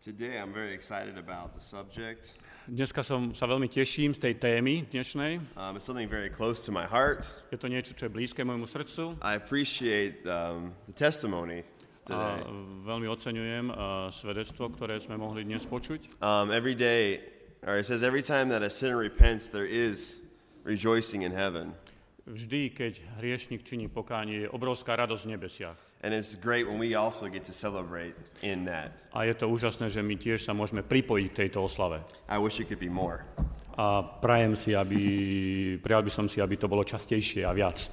[0.00, 2.32] Today I'm very excited about the subject.
[2.64, 5.44] Dneska som sa veľmi teším z tej témy dnešnej.
[5.60, 7.28] Um, it's something very close to my heart.
[7.52, 9.20] Je to niečo, čo je blízke môjmu srdcu.
[9.20, 11.68] I appreciate um, the testimony
[12.08, 12.40] A today.
[12.88, 16.16] veľmi oceňujem uh, svedectvo, ktoré sme mohli dnes počuť.
[16.24, 17.20] Um, every day,
[17.68, 20.24] or it says every time that a sinner repents, there is
[20.64, 21.76] rejoicing in heaven.
[22.28, 25.78] Vždy, keď hriešnik činí pokánie, je obrovská radosť v nebesiach.
[26.04, 28.12] And it's great when we also get to celebrate
[28.44, 28.92] in that.
[29.16, 32.04] A je to úžasné, že my tiež sa môžeme pripojiť k tejto oslave.
[32.28, 33.24] I wish it could be more.
[33.76, 35.00] A prajem si, aby,
[35.80, 37.88] prijal by som si, aby to bolo častejšie a viac.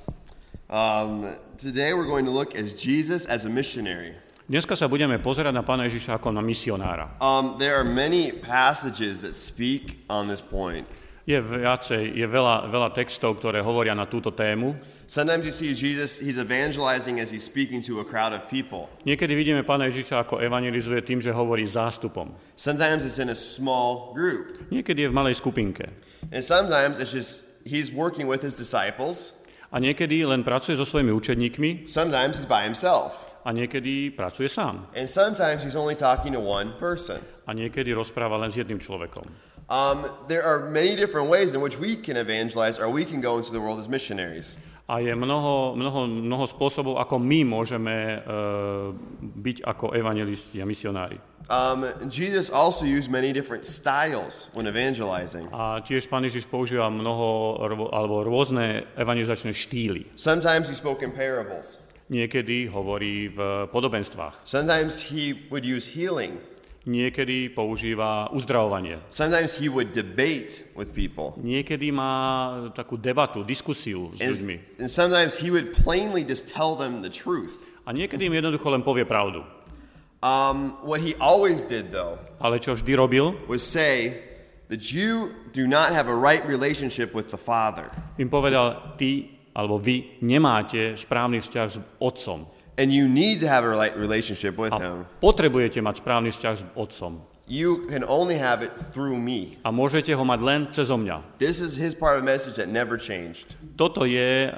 [0.68, 4.12] Um, today we're going to look as Jesus as a missionary.
[4.48, 7.20] Dneska sa budeme pozerať na Pána Ježiša ako na misionára.
[7.20, 10.88] Um, there are many passages that speak on this point.
[11.28, 14.80] Je, viacej, je veľa, veľa textov, ktoré hovoria na túto tému.
[15.12, 18.88] Sometimes you see Jesus, he's evangelizing as he's speaking to a crowd of people.
[19.04, 22.32] Niekedy vidíme Pána Ježiša, ako evangelizuje tým, že hovorí zástupom.
[22.56, 24.56] Sometimes it's in a small group.
[24.72, 25.92] Niekedy je v malej skupinke.
[26.32, 29.36] And sometimes it's just he's working with his disciples.
[29.72, 33.28] A niekedy len pracuje so svojimi učedníkmi Sometimes he's by himself.
[33.44, 34.92] a niekedy pracuje sám.
[34.96, 37.20] And sometimes he's only talking to one person.
[37.48, 39.24] A niekedy rozpráva len s jedným človekom.
[39.70, 43.38] Um, there are many different ways in which we can evangelize or we can go
[43.38, 44.56] into the world as missionaries.
[44.88, 51.20] A je mnoho, mnoho, mnoho spôsobov, ako my môžeme uh, byť ako evangelisti a misionári.
[51.52, 55.52] Um, Jesus also used many different styles when evangelizing.
[55.52, 57.60] A tiež Pán Ježiš používa mnoho
[57.92, 60.08] alebo rôzne evangelizačné štýly.
[60.16, 61.84] Sometimes he spoke in parables.
[62.08, 64.48] Niekedy hovorí v podobenstvách.
[64.48, 66.40] Sometimes he would use healing.
[66.88, 69.04] Niekedy používa uzdravovanie.
[69.12, 71.36] Sometimes he would debate with people.
[71.36, 74.80] Niekedy má takú debatu, diskusiu s ľuďmi.
[74.80, 77.68] And, and sometimes he would plainly just tell them the truth.
[77.84, 79.44] A niekedy im jednoducho len povie pravdu.
[80.24, 84.24] Um, what he always did, though, Ale čo vždy robil, was say
[84.72, 89.82] that you do not have a right relationship with the Father, im povedal, ty alebo
[89.82, 92.46] vy nemáte správny vzťah s otcom.
[92.78, 94.96] And you need to have a right relationship with A him.
[95.20, 97.22] potrebujete mať správny vzťah s otcom.
[97.48, 99.56] You can only have it through me.
[99.64, 101.40] A môžete ho mať len cez mňa.
[101.40, 103.56] This is his part of the message that never changed.
[103.80, 104.50] Toto je e,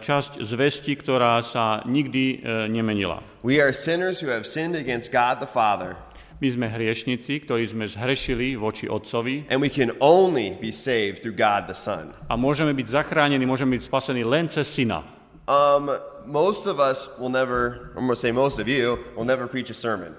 [0.00, 3.20] časť zvesti, ktorá sa nikdy e, nemenila.
[3.44, 6.00] We are sinners who have sinned against God the Father,
[6.40, 11.36] My sme hriešnici, ktorí sme zhrešili voči Otcovi and we can only be saved through
[11.36, 12.16] God the Son.
[12.24, 15.04] a môžeme byť zachránení, môžeme byť spasení len cez Syna.
[15.50, 15.90] Um,
[16.26, 19.68] most of us will never, I'm going to say most of you, will never preach
[19.70, 20.14] a sermon.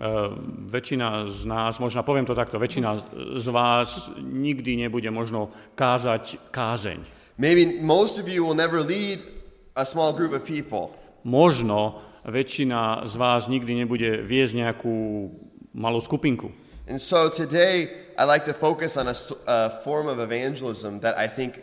[0.00, 0.32] Uh,
[0.72, 7.04] väčšina z nás, možno poviem to takto, väčšina z vás nikdy nebude možno kázať kázeň.
[7.36, 9.20] Maybe most of you will never lead
[9.76, 10.96] a small group of people.
[11.28, 15.28] Možno väčšina z vás nikdy nebude viesť nejakú
[15.76, 16.48] malú skupinku.
[16.88, 21.28] And so today, I'd like to focus on a, a form of evangelism that I
[21.28, 21.60] think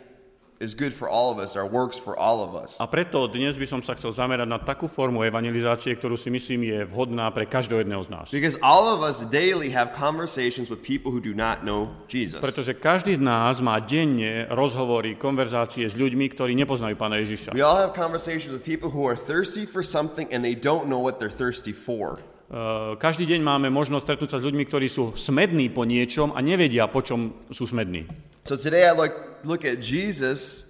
[0.60, 2.76] is good for all of us or works for all of us.
[2.80, 6.68] A preto dnes by som sa chcel zamerať na takú formu evangelizácie, ktorú si myslím
[6.68, 8.26] je vhodná pre každého jedného z nás.
[8.28, 12.44] Because all of us daily have conversations with people who do not know Jesus.
[12.44, 17.56] Pretože každý z nás má denne rozhovory, konverzácie s ľuďmi, ktorí nepoznajú Pána Ježiša.
[17.56, 21.00] We all have conversations with people who are thirsty for something and they don't know
[21.00, 22.20] what they're thirsty for.
[22.50, 26.42] Uh, Každý deň máme možnosť stretnúť sa s ľuďmi, ktorí sú smední po niečom a
[26.42, 28.10] nevedia, po čom sú smední.
[28.42, 29.14] So today I look,
[29.46, 30.66] look at Jesus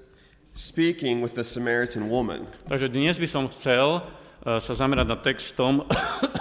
[0.52, 2.44] speaking with the Samaritan woman.
[2.68, 5.88] Takže dnes by som chcel uh, sa zamerať na textom,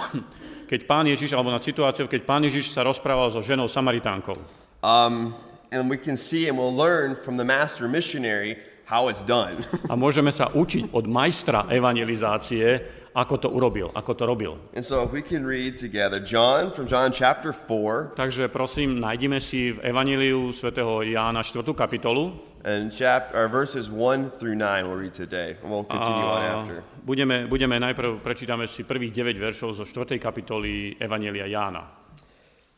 [0.70, 4.36] keď Pán Ježiš, alebo na situáciu, keď Pán Ježiš sa rozprával so ženou Samaritánkou.
[4.84, 5.32] Um,
[5.72, 9.64] and we can see and we'll learn from the master missionary how it's done.
[9.88, 14.54] A môžeme sa učiť od majstra evangelizácie, ako to urobil, ako to robil.
[14.74, 19.40] and so if we can read together John from John chapter 4 Takže prosím, nájdime
[19.40, 21.62] si v Evangeliu svätého Jána 4.
[21.74, 22.32] kapitolu.
[22.60, 25.56] and chap, or verses 1 through 9 we'll read today.
[25.62, 26.84] And we'll continue on after.
[27.02, 30.20] budeme, budeme najprv, prečítame si prvých 9 veršov zo 4.
[30.20, 31.88] kapitoly Evangelia Jána.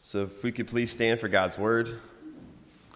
[0.03, 1.91] So if we could please stand for God's word.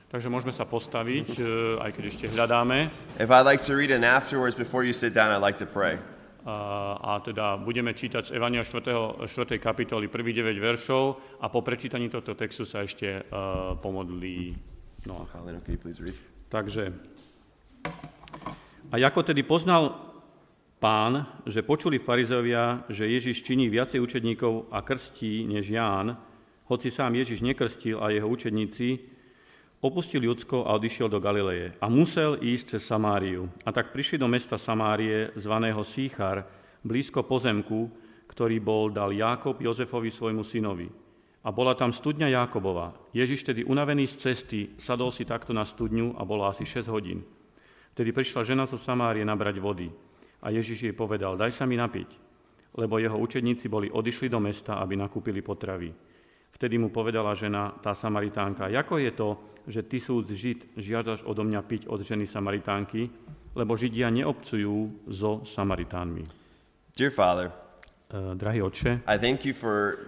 [0.07, 1.43] Takže môžeme sa postaviť, e,
[1.83, 2.87] aj keď ešte hľadáme.
[3.19, 5.99] If I'd like to read and afterwards before you sit down, I'd like to pray.
[6.47, 9.27] A, teda budeme čítať z Evangelia 4.
[9.27, 9.59] 4.
[9.59, 14.55] kapitoly prvých 9 veršov a po prečítaní tohto textu sa ešte uh, pomodlí
[15.11, 15.35] Noach.
[15.43, 16.15] Read?
[16.47, 16.95] Takže,
[18.87, 19.99] a ako tedy poznal
[20.79, 26.15] pán, že počuli farizovia, že Ježiš činí viacej učedníkov a krstí než Ján,
[26.71, 28.99] hoci sám Ježiš nekrstil a jeho učedníci,
[29.87, 33.47] opustil Judsko a odišiel do Galileje a musel ísť cez Samáriu.
[33.63, 36.43] A tak prišli do mesta Samárie, zvaného Síchar,
[36.83, 37.87] blízko pozemku,
[38.27, 40.91] ktorý bol dal Jákob Jozefovi svojmu synovi.
[41.47, 42.91] A bola tam studňa Jákobova.
[43.15, 47.23] Ježiš tedy unavený z cesty sadol si takto na studňu a bolo asi 6 hodín.
[47.95, 49.89] Vtedy prišla žena zo Samárie nabrať vody.
[50.43, 52.11] A Ježiš jej povedal, daj sa mi napiť,
[52.75, 55.95] lebo jeho učedníci boli odišli do mesta, aby nakúpili potravy.
[56.57, 59.29] Vtedy mu povedala žena, tá Samaritánka, ako je to,
[59.69, 63.13] že ty súd Žid žiadaš odo mňa piť od ženy Samaritánky,
[63.53, 66.25] lebo Židia neobcujú so Samaritánmi.
[66.97, 67.53] Dear Father,
[68.07, 70.07] Uh, drahý otče, I thank you for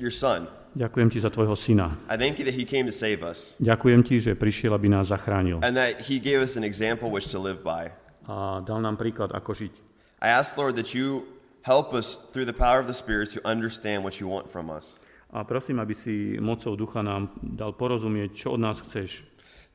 [0.00, 0.48] your Son.
[0.72, 1.92] ďakujem ti za tvojho syna.
[2.08, 5.12] I thank you that He came to save us Ďakujem ti, že prišiel, aby nás
[5.12, 5.60] zachránil.
[5.60, 7.92] and that He gave us an example which to live by.
[8.24, 9.72] A dal nám príklad, ako žiť.
[10.24, 11.28] I ask, Lord, that you
[11.60, 14.96] help us through the power of the Spirit to understand what you want from us.
[15.30, 19.22] A prosím, aby si mocou ducha nám dal porozumieť, čo od nás chceš.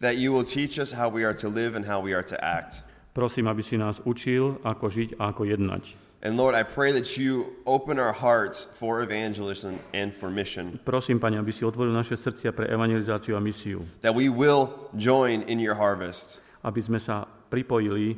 [0.03, 2.35] That you will teach us how we are to live and how we are to
[2.43, 2.83] act.
[3.15, 5.83] Prosím, aby si nás učil, ako žiť a ako jednať.
[6.25, 11.21] And Lord, I pray that you open our hearts for evangelism and for mission, Prosím,
[11.21, 13.85] Pane, aby si otvoril naše srdcia pre evangelizáciu a misiu.
[14.01, 18.17] that we will join in your harvest, Aby sme sa pripojili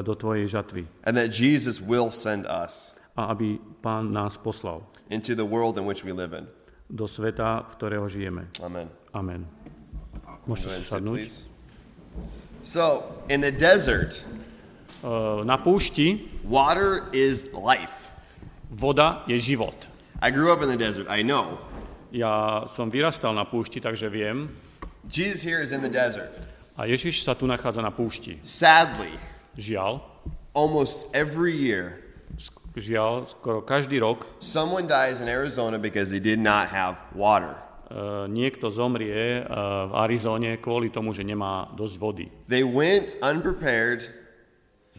[0.00, 0.88] do Tvojej žatvy.
[1.04, 5.84] and that Jesus will send us A aby Pán nás poslal into the world in
[5.88, 6.44] which we live in.
[6.86, 8.46] do sveta, v ktorého žijeme.
[8.62, 8.86] Amen.
[9.10, 9.42] Amen.
[10.46, 11.18] Môžete sa sadnúť.
[11.26, 11.42] please.
[12.62, 14.22] So, in the desert,
[15.04, 15.12] E,
[15.44, 18.10] Na púšti water is life.
[18.72, 19.76] voda je život.
[20.24, 21.60] I grew up in the desert, I know.
[22.10, 24.48] Ja som vyrastal na púšti, takže viem.
[25.06, 26.32] Jesus here is in the desert.
[26.74, 28.40] A Ježiš sa tu nachádza na púšti.
[28.42, 29.14] Sadly,
[29.60, 30.00] Žiaľ,
[30.56, 32.02] almost every year,
[32.76, 37.56] žiaľ, skoro každý rok someone dies in Arizona because they did not have water.
[37.86, 39.42] e, niekto zomrie e,
[39.86, 42.26] v Arizóne kvôli tomu, že nemá dosť vody.
[42.50, 44.04] They went unprepared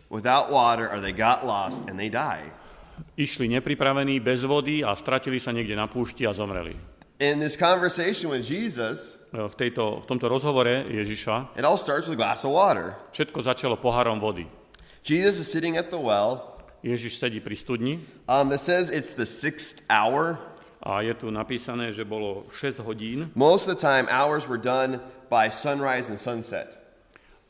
[0.09, 2.47] without water or they got lost and they die.
[3.13, 6.73] Išli nepripravení, bez vody a stratili sa niekde na púšti a zomreli.
[7.21, 12.07] In this conversation with Jesus, E, V, tejto, v tomto rozhovore Ježiša it all starts
[12.07, 12.95] with a glass of water.
[13.11, 14.47] všetko začalo pohárom vody.
[15.03, 16.56] Jesus is sitting at the well.
[16.87, 17.93] Ježiš sedí pri studni
[18.25, 20.39] Um, that says it's the sixth hour.
[20.79, 25.03] a je tu napísané, že bolo 6 hodín Most of the time, hours were done
[25.27, 26.79] by sunrise and sunset.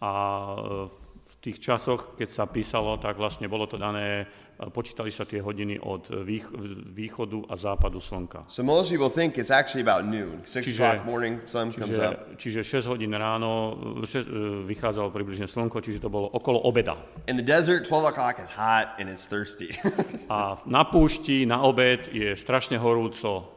[0.01, 0.11] a
[0.57, 0.89] e,
[1.27, 4.25] v tých časoch, keď sa písalo, tak vlastne bolo to dané,
[4.73, 6.49] počítali sa tie hodiny od vých,
[6.89, 8.49] východu a západu slnka.
[8.49, 10.41] So most people think it's actually about noon.
[10.49, 12.33] Six Čiže- o'clock morning, sun comes up.
[12.41, 13.77] Čiže, čiže 6 hodín ráno
[14.09, 14.33] šes, e,
[14.65, 16.97] vychádzalo približne slnko, čiže to bolo okolo obeda.
[17.29, 19.77] In the desert, 12 o'clock is hot and it's thirsty.
[20.33, 23.53] A na púšti, na obed je strašne horúco.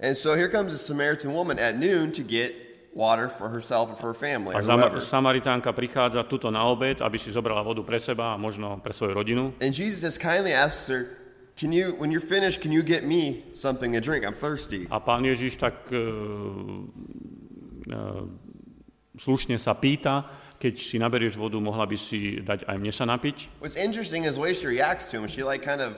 [0.00, 3.96] and so here comes a Samaritan woman at noon to get water for herself or
[3.98, 5.02] for her family A whoever.
[5.02, 9.12] Samaritánka prichádza tuto na obed, aby si zobrala vodu pre seba a možno pre svoju
[9.14, 9.44] rodinu.
[9.58, 11.18] And Jesus just kindly asks her,
[11.54, 14.26] Can you, when you're finished, can you get me something to drink?
[14.26, 14.90] I'm thirsty.
[14.90, 16.02] A pán Ježiš tak uh,
[17.94, 18.26] uh,
[19.14, 20.26] slušne sa pýta,
[20.58, 23.62] keď si naberieš vodu, mohla by si dať aj mne sa napiť.
[23.62, 25.30] What's interesting is the way she reacts to him.
[25.30, 25.94] She like kind of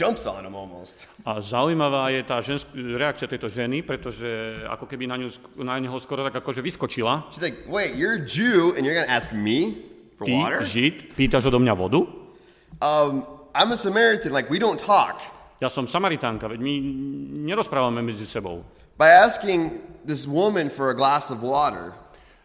[0.00, 1.04] jumps on him almost.
[1.28, 4.24] A zaujímavá je tá žensk- reakcia tejto ženy, pretože
[4.64, 5.28] ako keby na, ňu,
[5.60, 7.28] na neho skoro tak akože vyskočila.
[7.28, 9.76] She's like, Wait, you're a Jew and you're to ask me
[10.16, 10.60] for Ty, water?
[10.64, 12.08] Žid, pýtaš odo mňa vodu?
[12.80, 14.32] Um, I'm a Samaritan.
[14.32, 15.20] Like, we don't talk.
[15.60, 16.74] Ja som Samaritánka, veď my
[17.44, 18.64] nerozprávame medzi sebou.
[18.96, 21.92] By asking this woman for a glass of water,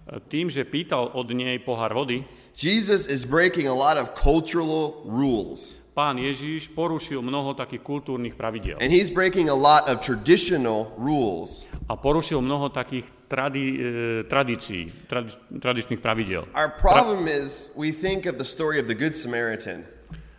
[0.06, 2.22] E, Tým, že pýtal od nej pohár vody,
[2.54, 5.74] Jesus is breaking a lot of cultural rules.
[5.96, 8.76] Pán Ježiš porušil mnoho takých kultúrnych pravidiel.
[8.84, 11.64] And he's breaking a lot of traditional rules.
[11.88, 13.82] A porušil mnoho takých tradi, e,
[14.28, 16.44] tradícií, tradi, tradičných pravidiel.
[16.52, 19.88] Our problem is we think of the story of the Good Samaritan.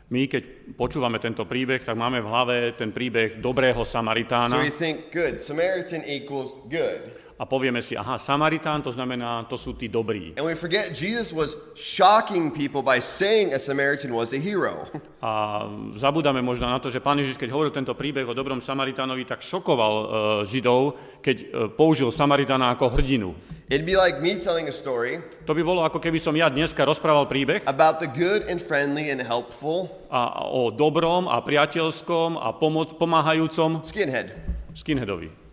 [0.07, 4.71] My, keď počúvame tento príbeh, tak máme v hlave ten príbeh dobrého So Samaritána we
[4.71, 5.43] think good.
[5.43, 7.26] Samaritan equals good.
[7.37, 10.33] A povieme si, aha, Samaritán to znamená, to sú tí dobrí.
[10.41, 14.89] And we forget Jesus was shocking people by saying a Samaritan was a hero.
[15.27, 15.67] A
[15.99, 19.43] zabudáme možno na to, že pán Ježiš, keď hovoril tento príbeh o dobrom Samaritánovi, tak
[19.43, 20.07] šokoval e,
[20.47, 23.35] Židov, keď e, použil Samaritána ako hrdinu.
[23.67, 25.19] It'd be like me telling a story
[25.51, 29.11] To by bolo, ako keby som ja dneska rozprával príbeh about the good and friendly
[29.11, 34.31] and helpful a, a o dobrom a priateľskom a pomoc, pomáhajúcom skinhead
[34.79, 35.46] skinheadovi.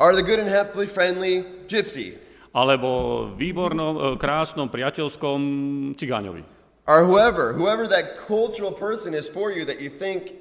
[0.00, 2.16] Or the good and helpfully friendly gypsy
[2.50, 5.38] Alebo výbornom, e, krásnom, priateľskom
[5.94, 6.42] cigáňovi.
[6.90, 10.34] or whoever, whoever that cultural person is for you that you think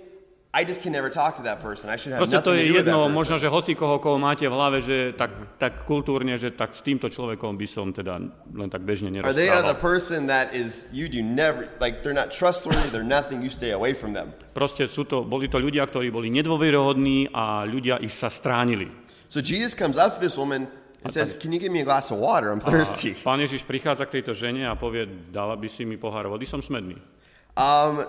[0.49, 1.93] I just can never talk to that person.
[1.93, 4.49] I should have Proste to to je that jedno, možno, že hoci koho, koho máte
[4.49, 5.29] v hlave, že tak,
[5.61, 8.17] tak kultúrne, že tak s týmto človekom by som teda
[8.57, 9.77] len tak bežne they are the nerozprával.
[9.77, 13.93] person that is you do never like they're not trustworthy, they're nothing, you stay away
[13.93, 14.33] from them.
[14.57, 18.89] Proste sú to, boli to ľudia, ktorí boli nedôverohodní a ľudia ich sa stránili.
[19.29, 20.67] So Jesus comes up to this woman
[21.05, 22.49] and says, Can you give me a glass of water?
[22.51, 23.13] I'm A thirsty.
[23.27, 26.59] pán Ježiš prichádza k tejto žene a povie, dala by si mi pohár vody, som
[26.59, 26.97] smedný.
[27.53, 28.01] Um,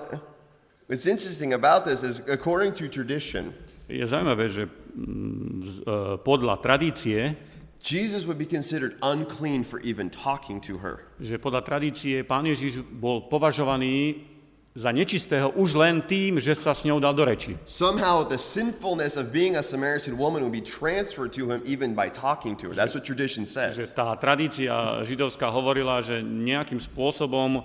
[0.89, 3.53] what's interesting about this is according to tradition,
[3.91, 7.35] Je zaujímavé, že mm, e, podľa tradície,
[7.83, 11.03] Jesus would be considered unclean for even talking to her.
[11.19, 14.23] že podľa tradície pán Ježiš bol považovaný
[14.71, 17.59] za nečistého už len tým, že sa s ňou dal do reči.
[17.67, 22.07] Somehow the sinfulness of being a Samaritan woman would be transferred to him even by
[22.07, 22.75] talking to her.
[22.75, 23.99] That's what tradition Že says.
[23.99, 27.63] tá tradícia židovská hovorila, že nejakým spôsobom e,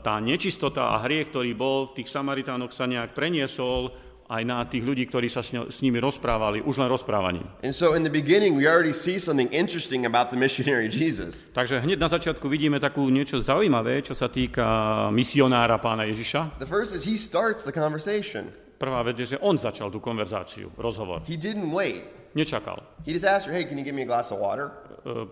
[0.00, 3.92] tá nečistota a hriech, ktorý bol v tých Samaritánoch, sa nejak preniesol
[4.28, 7.48] aj na tých ľudí, ktorí sa s, ňo, s nimi rozprávali, už len rozprávaním.
[7.64, 11.48] And so in the beginning, we already see something interesting about the missionary Jesus.
[11.56, 16.60] Takže hneď na začiatku vidíme takú niečo zaujímavé, čo sa týka misionára pána Ježiša.
[16.60, 18.52] The first is he starts the conversation.
[18.78, 21.26] Prvá vec je, že on začal tú konverzáciu, rozhovor.
[21.26, 22.17] He didn't wait.
[22.34, 22.82] Nečakal.
[23.04, 24.72] He just asked her, Hey, can you give me a glass of water?
[25.06, 25.24] E,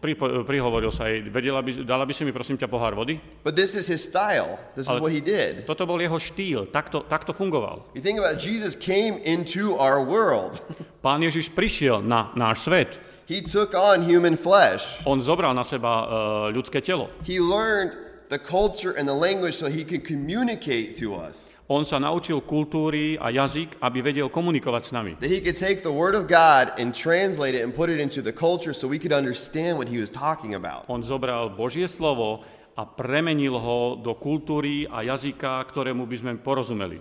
[0.00, 3.16] Pri, pri, prihovoril sa jej, vedela by, dala by si mi prosím ťa pohár vody?
[3.42, 4.60] But this is his style.
[4.76, 5.64] This is Ale- what he did.
[5.64, 7.88] Toto bol jeho štýl, takto, takto fungoval.
[7.96, 10.60] You think about it, Jesus came into our world.
[11.00, 13.00] Pán Ježiš prišiel na náš svet.
[13.24, 15.00] He took on human flesh.
[15.08, 16.06] On zobral na seba e,
[16.52, 17.08] ľudské telo.
[17.24, 17.96] He learned
[18.28, 21.53] the culture and the language so he could communicate to us.
[21.64, 25.12] On sa naučil kultúry a jazyk, aby vedel komunikovať s nami.
[25.16, 28.20] That he could take the word of God and translate it and put it into
[28.20, 30.84] the culture so we could understand what he was talking about.
[30.92, 32.44] On zobral Božie slovo
[32.76, 37.00] a premenil ho do kultúry a jazyka, ktorému by sme porozumeli.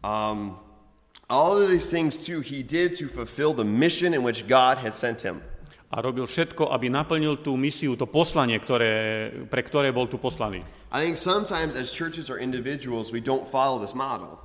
[0.00, 0.56] Um,
[1.28, 4.96] all of these things, too, he did to fulfill the mission in which God had
[4.96, 5.44] sent him.
[5.92, 10.64] A robil všetko, aby naplnil tú misiu, to poslanie, ktoré, pre ktoré bol tu poslaný.
[10.88, 14.40] I think sometimes as churches or individuals, we don't follow this model.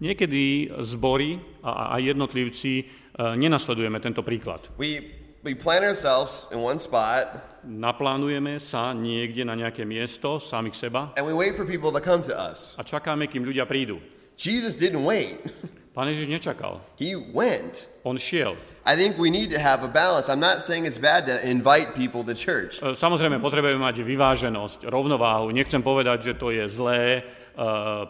[0.00, 2.84] Niekedy zbory a aj jednotlivci e,
[3.16, 4.68] nenasledujeme tento príklad.
[4.76, 11.12] We, we plant ourselves in one spot Naplánujeme sa niekde na nejaké miesto, samých seba,
[11.20, 12.72] and we wait for people to come to us.
[12.80, 14.00] a čakáme, kým ľudia prídu.
[14.40, 15.44] Jesus didn't wait,
[15.90, 16.78] Pán Ježiš nečakal.
[16.98, 17.90] he went.
[18.06, 18.54] On šiel.
[18.86, 20.30] I think we need to have a balance.
[20.30, 22.78] I'm not saying it's bad to invite people to church.
[22.78, 25.50] E, Samozrejme, potrebujeme mať vyváženosť, rovnováhu.
[25.50, 27.22] Nechcem povedať, že to je zlé e,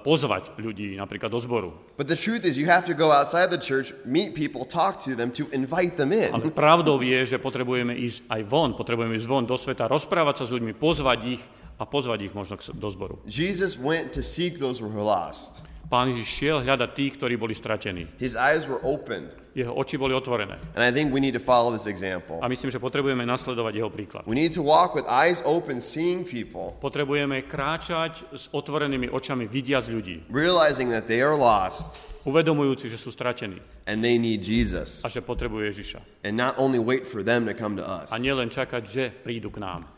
[0.04, 1.72] pozvať ľudí napríklad do zboru.
[1.96, 5.16] But the truth is, you have to go outside the church, meet people, talk to
[5.16, 6.30] them to invite them in.
[6.37, 10.44] Ale pravdou je, že potrebujeme ísť aj von, potrebujeme ísť von do sveta, rozprávať sa
[10.46, 11.42] s ľuďmi, pozvať ich
[11.80, 13.16] a pozvať ich možno do zboru.
[13.25, 15.64] Jesus went to seek those who were lost.
[15.90, 18.06] Pán Ježiš šiel hľadať tých, ktorí boli stratení.
[18.23, 19.26] His eyes were open.
[19.59, 20.54] Jeho oči boli otvorené.
[20.78, 22.38] And I think we need to follow this example.
[22.38, 24.23] A myslím, že potrebujeme nasledovať jeho príklad.
[24.23, 29.90] We need to walk with eyes open, seeing people, Potrebujeme kráčať s otvorenými očami, vidiať
[29.90, 35.02] ľudí, realizing that they are lost uvedomujúci, že sú stratení and they need Jesus.
[35.02, 36.23] a že potrebujú Ježiša.
[36.23, 38.12] And not only wait for them to come to us.
[38.12, 39.88] A nielen čakať, že prídu k nám.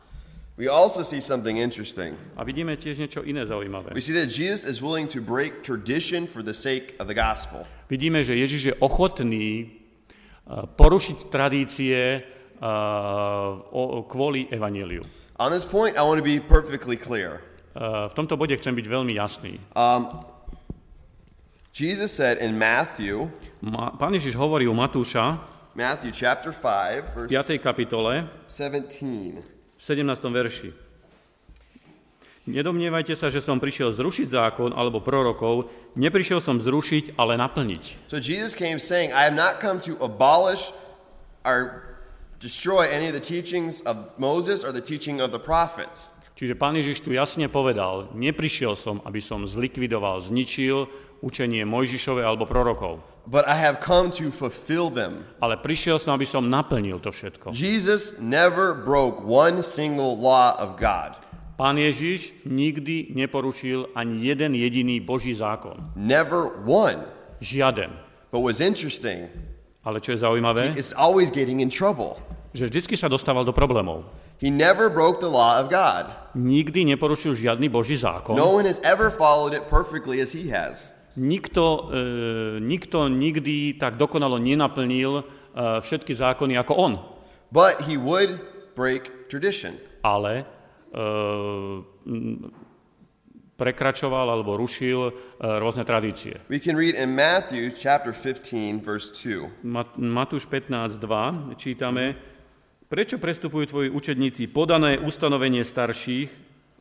[0.61, 2.12] We also see something interesting.
[2.37, 3.97] A vidíme tiež niečo iné zaujímavé.
[3.97, 7.64] We see that Jesus is willing to break tradition for the sake of the gospel.
[7.88, 12.21] Vidíme, že Ježiš je ochotný eh, porušiť tradície
[13.73, 15.02] o- kvôli evaníliu.
[15.42, 17.42] On this point, I want to be perfectly clear.
[17.75, 19.59] Eh, V tomto bode chcem byť veľmi jasný.
[19.75, 20.21] Um,
[21.73, 23.26] Jesus said in Matthew,
[23.64, 25.40] Ma- Pán Ježiš hovorí u Matúša
[25.73, 27.59] Matthew chapter 5, v verse 5.
[27.59, 29.51] kapitole 17.
[29.82, 30.14] v 17.
[30.30, 30.70] verši.
[32.46, 35.70] Nedomnievajte sa, že som prišiel zrušiť zákon alebo prorokov.
[35.98, 38.06] Neprišiel som zrušiť, ale naplniť.
[38.06, 40.70] So Jesus came saying, I have not come to abolish
[41.42, 41.82] or
[42.38, 46.10] destroy any of the teachings of Moses or the teaching of the prophets.
[46.38, 50.90] Čiže pán Ježiš tu jasne povedal, neprišiel som, aby som zlikvidoval, zničil
[51.23, 55.23] učenie Mojžišove alebo prorokov, But I have come to fulfill them.
[55.38, 57.55] ale prišiel som, aby som naplnil to všetko.
[57.55, 61.14] Jesus never broke one single law of God.
[61.55, 65.79] Pán Ježiš nikdy neporušil ani jeden jediný Boží zákon.
[65.95, 67.07] Never one.
[67.38, 67.95] Žiaden.
[68.35, 69.31] But what's interesting,
[69.87, 72.19] Ale čo je zaujímavé, is always getting in trouble.
[72.52, 74.02] že vždycky sa dostával do problémov.
[74.43, 76.11] He never broke the law of God.
[76.35, 78.35] Nikdy neporušil žiadny Boží zákon.
[78.35, 80.91] No one has ever followed it perfectly as he has.
[81.16, 85.25] Nikto, e, nikto nikdy tak dokonalo nenaplnil e,
[85.85, 86.92] všetky zákony ako on.
[87.52, 88.40] But he would
[88.73, 89.76] break tradition.
[90.00, 90.45] Ale e,
[93.61, 96.40] prekračoval alebo rušil rôzne tradície.
[96.49, 99.62] We can read in Matthew chapter 15, verse 2.
[99.62, 102.16] Mat- Matúš 15.2 čítame,
[102.88, 106.28] prečo prestupujú tvoji učedníci podané ustanovenie starších,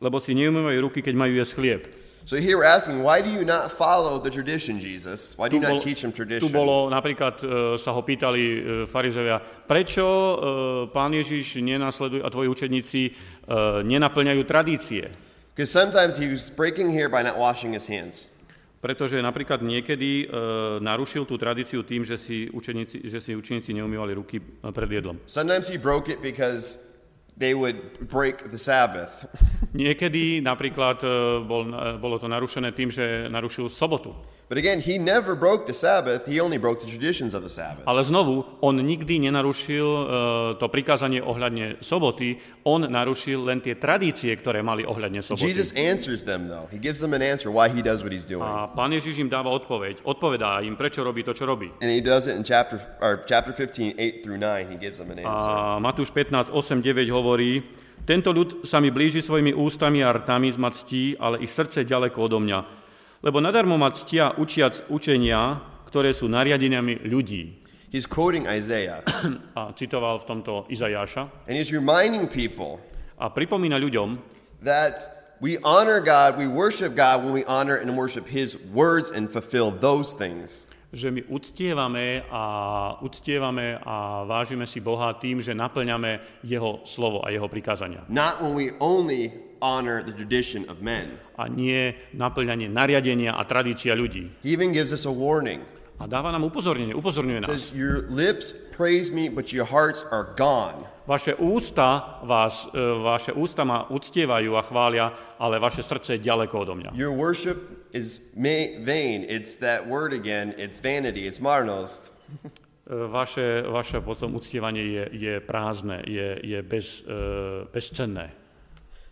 [0.02, 1.82] lebo si neumývajú ruky, keď majú jesť chlieb.
[2.24, 5.34] So here we're asking, why do you not follow the tradition, Jesus?
[5.36, 6.54] Why do you Tu, not teach tu tradition?
[6.54, 10.34] bolo napríklad, e, sa ho pýtali e, farizovia, prečo e,
[10.94, 13.10] pán Ježiš nenasleduje a tvoji učedníci e,
[13.82, 15.10] nenaplňajú tradície.
[15.52, 18.30] Because sometimes he was breaking here by not washing his hands.
[18.82, 20.34] Pretože napríklad niekedy e,
[20.78, 24.38] narušil tú tradíciu tým, že si učeníci, že si učeníci neumývali ruky
[24.70, 25.18] pred jedlom.
[25.26, 26.78] Sometimes he broke it because
[27.36, 29.26] they would break the Sabbath.
[29.72, 31.10] Niekedy napríklad e,
[31.44, 34.12] bol, e, bolo to narušené tým, že narušil sobotu.
[34.52, 37.88] But again, he never broke the Sabbath, he only broke the traditions of the Sabbath.
[37.88, 40.04] Ale znovu, on nikdy nenarušil e,
[40.60, 42.36] to prikázanie ohľadne soboty,
[42.68, 45.48] on narušil len tie tradície, ktoré mali ohľadne soboty.
[45.48, 46.68] Jesus answers them, though.
[46.68, 48.44] He gives them an answer why he does what he's doing.
[48.44, 51.72] A pán Ježiš im dáva odpoveď, odpovedá im, prečo robí to, čo robí.
[51.80, 54.68] And he does it in chapter, or chapter 15, 8 through 9.
[54.68, 55.48] He gives them an answer.
[55.48, 57.64] A Matúš 15, 8, 9 hovorí,
[58.04, 61.88] tento ľud sa mi blíži svojimi ústami a rtami z ma ctí, ale ich srdce
[61.88, 62.81] ďaleko odo mňa.
[63.22, 67.62] Lebo nadarmo ma ctia učiac učenia, ktoré sú nariadeniami ľudí.
[67.92, 69.04] He's quoting Isaiah,
[69.58, 71.46] A citoval v tomto Izajáša.
[71.46, 72.80] and he's reminding people
[73.20, 74.18] A pripomína ľuďom,
[74.66, 74.96] that
[75.38, 79.70] we honor God, we worship God when we honor and worship his words and fulfill
[79.70, 80.66] those things.
[80.92, 82.44] Že my uctievame a,
[83.00, 88.04] uctievame a vážime si Boha tým, že naplňame Jeho slovo a Jeho prikázania.
[88.12, 89.32] Not when we only
[89.64, 91.16] honor the tradition of men.
[91.40, 94.28] A nie naplňanie nariadenia a tradícia ľudí.
[94.44, 95.64] He even gives us a warning.
[96.02, 97.48] A dáva nám upozornenie, upozorňuje nás.
[97.48, 100.82] says, Your lips praise me, but your hearts are gone.
[101.06, 105.06] Vaše ústa, vás, e, vaše ústa ma uctievajú a chvália,
[105.38, 106.90] ale vaše srdce je ďaleko odo mňa.
[106.94, 109.24] Your worship is ma- vain.
[109.28, 110.54] It's that word again.
[110.58, 111.26] It's vanity.
[111.26, 112.12] It's marnost.
[112.90, 117.14] E, Vaše, vaše potom uctievanie je, je prázdne, je, je bez, e,
[117.72, 118.32] bezcenné.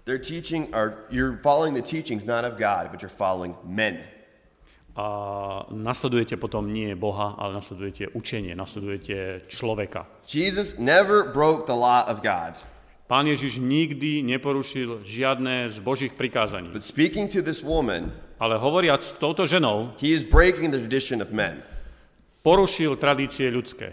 [0.04, 4.02] Their teaching are you're following the teachings not of God, but you're following men.
[4.96, 5.06] A
[5.70, 10.06] nasledujete potom nie Boha, ale nasledujete učenie, nasledujete človeka.
[10.26, 12.58] Jesus never broke the law of God.
[13.06, 16.70] Pán Ježiš nikdy neporušil žiadne z Božích prikázaní.
[16.70, 21.20] But speaking to this woman, Ale hovoriac s touto ženou, he is breaking the tradition
[21.20, 21.60] of men.
[22.40, 23.92] porušil tradície ľudské.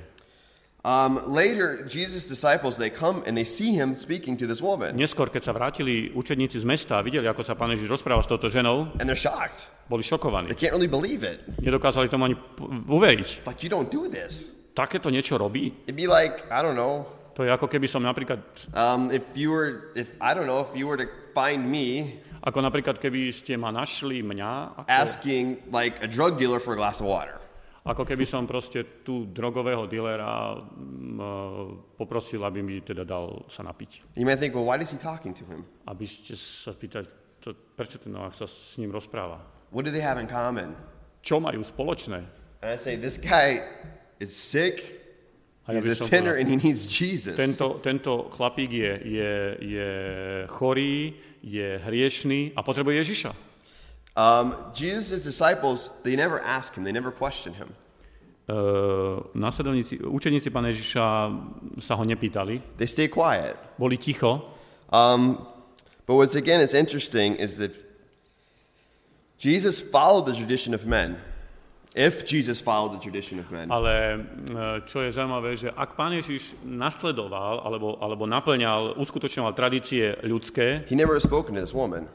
[0.87, 5.27] Um, later, Jesus' disciples they come and they see him speaking to this woman, Neskôr,
[5.27, 8.47] keď sa vrátili učeníci z mesta a videli, ako sa pán Ježiš rozpráva s touto
[8.47, 9.67] ženou, and they're shocked.
[9.91, 10.47] boli šokovaní.
[10.47, 11.43] They can't really believe it.
[11.59, 13.43] Nedokázali tomu ani p- uveriť.
[13.43, 14.55] Like you don't do this.
[14.71, 15.75] Takéto niečo robí?
[15.91, 17.03] It'd be like I don't know.
[17.35, 18.39] To je ako keby som napríklad,
[18.71, 22.15] Um, if you were, if I don't know, if you were to find me
[22.47, 26.79] ako napríklad keby ste ma našli mňa, ako, asking like a drug dealer for a
[26.79, 27.35] glass of water,
[27.83, 31.31] ako keby som proste tu drogového dealera mm, e,
[31.99, 34.15] poprosil, aby mi teda dal sa napiť.
[34.15, 35.67] you might think, well, why is he talking to him?
[35.83, 37.07] Aby ste sa pýtali,
[37.43, 39.43] to, prečo ten Noach sa s ním rozpráva?
[39.75, 40.71] What do they have in common?
[41.19, 42.23] Čo majú spoločné?
[42.63, 43.59] And I say, this guy
[44.23, 44.95] is sick.
[45.67, 47.35] A ja He's by a som sinner povedal, and he needs Jesus.
[47.35, 49.91] tento, tento chlapík je, je, je
[50.47, 51.11] chorý,
[51.47, 53.31] je hriešný a potrebuje Ježiša.
[54.17, 57.71] Um, Jesus' disciples, they never ask him, they never question him.
[58.47, 61.03] Uh, nasledovníci, učeníci pána Ježiša
[61.83, 63.55] sa ho nepýtali, They stay quiet.
[63.77, 64.55] boli ticho,
[64.87, 65.43] Um,
[66.07, 67.75] but what's again, it's interesting is that
[69.37, 71.19] Jesus followed the tradition of men.
[71.97, 74.21] If Jesus followed the tradition of men, ale
[74.53, 80.85] uh, čo je zaujímavé, že ak pán Ježiš nasledoval alebo, alebo naplňal, uskutočňoval tradície ľudské,
[80.85, 82.05] he never spoken to this woman.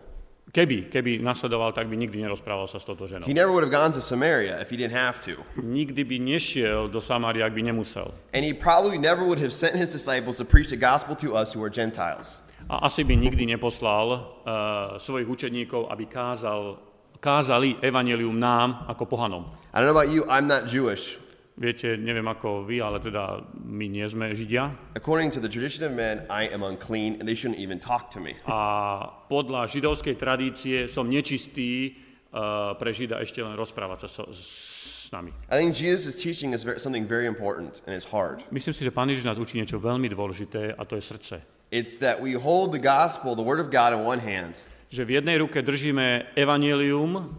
[0.52, 3.24] keby, keby nasledoval, tak by nikdy nerozprával sa s touto ženou.
[3.24, 5.40] He never would have gone to Samaria if he didn't have to.
[5.56, 8.12] Nikdy by nešiel do Samária, ak by nemusel.
[8.36, 11.56] And he probably never would have sent his disciples to preach the gospel to us
[11.56, 12.44] who are Gentiles.
[12.70, 14.06] A asi by nikdy neposlal
[14.46, 16.78] uh, svojich učedníkov, aby kázal,
[17.22, 19.46] kázali evanelium nám ako pohanom.
[19.70, 21.22] I don't know about you, I'm not Jewish.
[21.54, 24.72] Viete, neviem ako vy, ale teda my nie sme Židia.
[24.98, 28.18] According to the tradition of men, I am unclean and they shouldn't even talk to
[28.18, 28.34] me.
[28.50, 31.94] A podľa židovskej tradície som nečistý
[32.34, 35.30] uh, pre Žida ešte len rozprávať sa so, s, nami.
[35.52, 38.40] I think Jesus is teaching us something very important and it's hard.
[38.48, 41.36] Myslím si, že Pán Ježiš nás učí niečo veľmi dôležité a to je srdce.
[41.68, 45.10] It's that we hold the gospel, the word of God, in one hand, Že v
[45.16, 47.32] jednej ruke držíme evanelium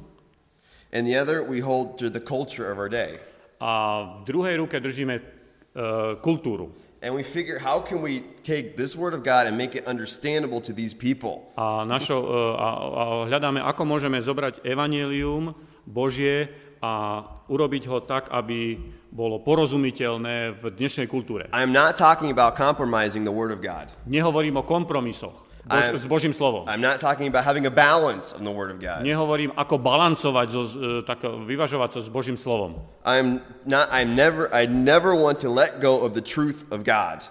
[0.89, 3.21] and the other we hold to the culture of our day.
[3.63, 3.71] a
[4.19, 6.75] v druhej ruke držíme uh, kultúru.
[7.03, 10.63] And we figure how can we take this word of God and make it understandable
[10.63, 11.51] to these people?
[11.59, 15.51] A, našo, e, a, a hľadáme, ako môžeme zobrať evanelium
[15.83, 16.47] Božie
[16.79, 18.79] a urobiť ho tak, aby
[19.11, 21.51] bolo porozumiteľné v dnešnej kultúre.
[21.51, 23.91] I'm not talking about compromising the word of God.
[24.07, 26.67] Nehovorím o kompromisoch Bož, I'm- s Božím slovom.
[26.67, 28.99] I'm not talking about having a balance of the word of God.
[28.99, 32.83] Nehovorím, ako balancovať, so, e, tak, vyvažovať sa s Božím slovom.
[33.07, 37.23] I'm not I'm never I never want to let go of the truth of God.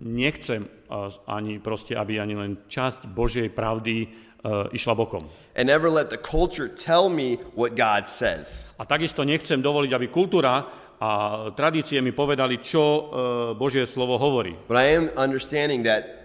[0.00, 0.66] Nechcem
[1.28, 4.08] ani proste, aby ani len časť Božej pravdy
[4.42, 5.28] uh, išla bokom.
[5.54, 8.64] And never let the culture tell me what God says.
[8.80, 10.66] A takisto nechcem dovoliť, aby kultúra
[10.98, 11.10] a
[11.52, 13.00] tradície mi povedali, čo uh,
[13.54, 14.56] Božie slovo hovorí.
[14.66, 16.23] But I am understanding that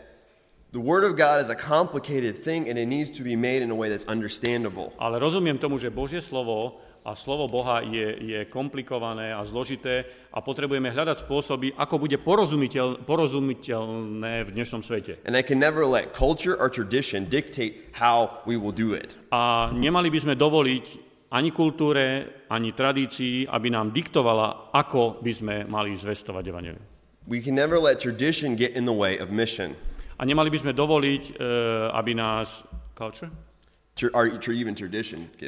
[0.71, 3.71] the word of God is a complicated thing and it needs to be made in
[3.71, 4.93] a way that's understandable.
[5.01, 10.43] Ale rozumiem tomu, že Božie slovo a slovo Boha je, je komplikované a zložité a
[10.45, 15.17] potrebujeme hľadať spôsoby, ako bude porozumiteľ, porozumiteľné v dnešnom svete.
[15.25, 19.17] And I can never let culture or tradition dictate how we will do it.
[19.33, 25.55] A nemali by sme dovoliť ani kultúre, ani tradícii, aby nám diktovala, ako by sme
[25.65, 26.85] mali zvestovať evangelium.
[27.29, 29.77] We can never let tradition get in the way of mission.
[30.19, 31.47] A nemali by sme dovoliť, e,
[31.95, 33.31] aby nás culture?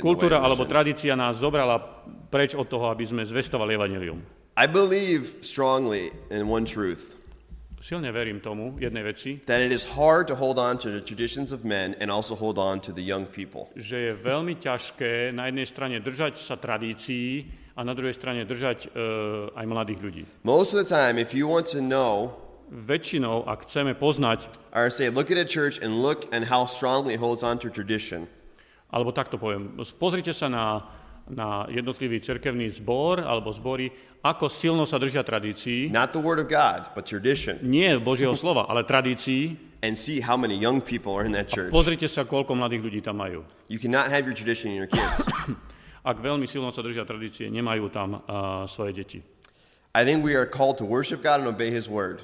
[0.04, 1.80] Kultúra alebo tradícia nás zobrala
[2.28, 4.20] preč od toho, aby sme zvestovali evangelium.
[4.60, 7.16] I believe strongly in one truth
[7.82, 11.50] Silne verím tomu, jednej veci, that it is hard to hold on to the traditions
[11.50, 13.74] of men and also hold on to the young people.
[13.74, 18.86] že je veľmi ťažké na jednej strane držať sa tradícií a na druhej strane držať
[18.86, 18.88] e,
[19.58, 20.24] aj mladých ľudí.
[20.46, 22.38] Most of the time, if you want to know,
[22.72, 27.14] Väčšinou, ak chceme poznať, or say, look at a church and look and how strongly
[27.14, 28.32] it holds on to tradition.
[28.92, 30.80] alebo takto poviem, pozrite sa na,
[31.28, 33.92] na jednotlivý cerkevný zbor alebo zbory,
[34.24, 37.60] ako silno sa držia tradícií, Not the word of God, but tradition.
[37.60, 39.56] nie Božieho slova, ale tradícií.
[39.84, 41.74] And see how many young people are in that church.
[41.74, 43.42] Pozrite sa, koľko mladých ľudí tam majú.
[43.68, 45.26] You cannot have your tradition in your kids.
[46.08, 49.20] Ak veľmi silno sa držia tradície, nemajú tam uh, svoje deti.
[49.92, 52.22] I think we are called to worship God and obey His word.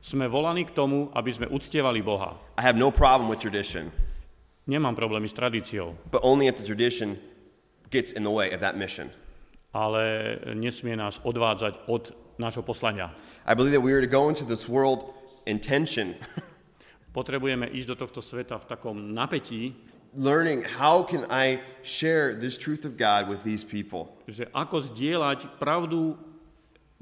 [0.00, 2.32] Sme volaní k tomu, aby sme uctievali Boha.
[2.56, 3.92] I have no problem with tradition,
[4.70, 7.18] Nemám problémy s tradíciou, but only if the tradition
[7.90, 9.10] gets in the way of that mission.
[9.74, 13.10] ale nesmie nás odvádzať od nášho poslania.
[13.46, 15.10] I believe that we are to go into this world
[15.46, 16.14] in tension,
[17.10, 19.74] Potrebujeme ísť do tohto sveta v takom napätí,
[20.14, 24.14] learning how can I share this truth of God with these people.
[24.30, 26.14] že ako zdieľať pravdu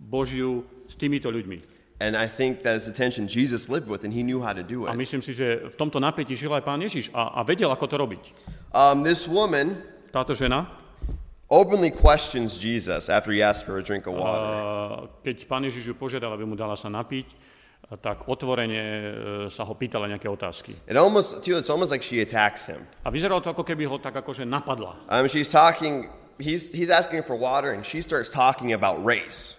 [0.01, 1.78] Božiu s týmito ľuďmi.
[1.99, 4.63] And I think that is the tension Jesus lived with, and He knew how to
[4.63, 4.97] do A it.
[4.97, 7.97] myslím si, že v tomto napätí žil aj pán Ježiš a, a vedel, ako to
[7.99, 8.25] robiť.
[8.71, 9.83] Um, this woman
[10.15, 10.71] Táto žena,
[11.51, 14.47] openly questions Jesus after he asked for a drink of water.
[14.47, 14.57] a,
[15.27, 17.27] keď pán Ježiš ju požiadal, aby mu dala sa napiť,
[17.89, 19.13] a tak otvorene e,
[19.49, 20.77] sa ho pýtala nejaké otázky.
[20.87, 22.85] It almost, too, it's almost like she attacks him.
[23.03, 25.03] A vyzeralo to, ako keby ho tak akože napadla.
[25.09, 29.58] Um, she's talking, he's, he's asking for water, and she starts talking about race.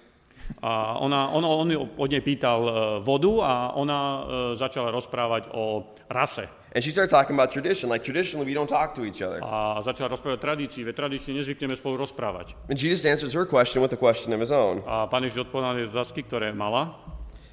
[0.62, 2.72] A ona, on, on od nej pýtal e,
[3.06, 4.20] vodu a ona e,
[4.58, 6.50] začala rozprávať o rase.
[6.76, 7.90] And she started talking about tradition.
[7.90, 9.42] Like, traditionally, we don't talk to each other.
[9.42, 12.54] A začala rozprávať tradícii, veď tradícii nezvykneme spolu rozprávať.
[12.70, 14.86] And Jesus answers her question with a question of his own.
[14.86, 16.94] A pán Ježiš odpovedal na otázky, ktoré mala.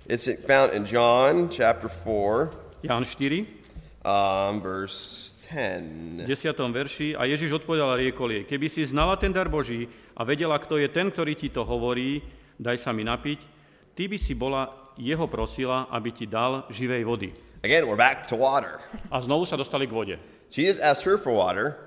[0.04, 3.42] It's found in John chapter 4, Jan 4,
[4.04, 6.22] um, verse 10.
[6.22, 6.74] v 10.
[6.74, 7.08] verši.
[7.16, 10.76] A Ježiš odpovedal a riekol jej, keby si znala ten dar Boží a vedela, kto
[10.76, 12.20] je ten, ktorý ti to hovorí,
[12.56, 13.38] daj sa mi napiť,
[13.96, 17.30] ty by si bola jeho prosila, aby ti dal živej vody.
[17.64, 18.80] Again, we're back to water.
[19.12, 20.16] A znovu sa dostali k vode.
[20.48, 21.86] Jesus asked her for water,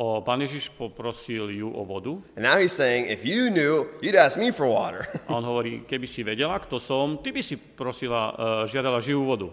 [0.00, 4.16] O, pán Ježiš poprosil ju o vodu and now he's saying, if you knew, you'd
[4.16, 5.04] ask me for water.
[5.28, 9.28] a on hovorí, keby si vedela, kto som, ty by si prosila, uh, žiadala živú
[9.28, 9.52] vodu.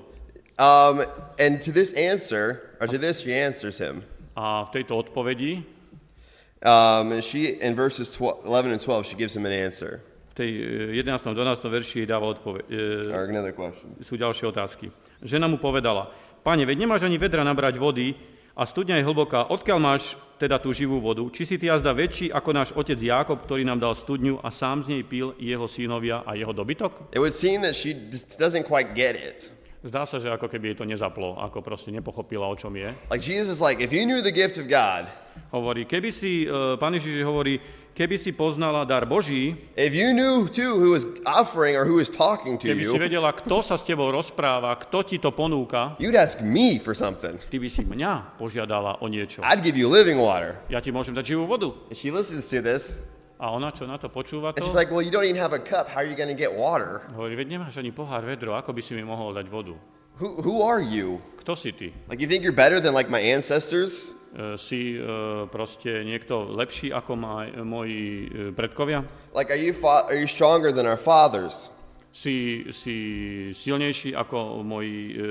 [0.56, 1.04] Um,
[1.36, 4.08] and to this answer, or to this, she answers him.
[4.40, 5.68] A v tejto odpovedi,
[6.64, 10.02] Um, she, in verses 12, 11 and 12, she gives him an answer.
[10.38, 10.50] Tej
[10.94, 11.18] eh, 11.
[11.18, 11.66] a 12.
[11.66, 12.66] verši jej dáva odpoveď.
[12.70, 13.90] E, question.
[14.06, 14.94] sú ďalšie otázky.
[15.26, 16.14] Žena mu povedala,
[16.46, 18.14] pane, veď nemáš ani vedra nabrať vody
[18.54, 21.26] a studňa je hlboká, odkiaľ máš teda tú živú vodu?
[21.34, 24.86] Či si ty jazda väčší ako náš otec Jákob, ktorý nám dal studňu a sám
[24.86, 27.10] z nej pil jeho synovia a jeho dobytok?
[29.78, 32.90] Zdá sa, že ako keby jej to nezaplo, ako proste nepochopila, o čom je.
[33.14, 35.06] Like Jesus is like, if you knew the gift of God,
[35.54, 37.62] Hovorí, keby si, e, pán Ježiš hovorí,
[37.98, 42.14] keby si poznala dar Boží, if you knew too who is offering or who is
[42.14, 45.98] talking to keby si you, vedela, kto sa s tebou rozpráva, kto ti to ponúka,
[45.98, 47.42] you'd ask me for something.
[47.50, 49.42] ty by si mňa požiadala o niečo.
[49.42, 50.62] I'd give you living water.
[50.70, 51.74] Ja ti môžem dať živú vodu.
[51.90, 53.02] And she listens to this,
[53.38, 55.54] A ona, čo na to počúva And to, she's like, Well, you don't even have
[55.54, 55.86] a cup.
[55.86, 57.06] How are you going to get water?
[57.14, 59.78] hovorí, veď nemáš ani pohár vedro, ako by si mi mohol dať vodu?
[60.18, 61.22] Who, who are you?
[61.38, 61.94] Kto si ty?
[62.10, 64.17] Like, you think you're better than like my ancestors?
[64.38, 65.02] E, si e,
[65.50, 69.02] proste niekto lepší ako maj, moji e, predkovia?
[69.34, 71.74] Like, are you, fa- are you stronger than our fathers?
[72.14, 72.96] Si, si
[73.58, 75.26] silnejší ako moji e,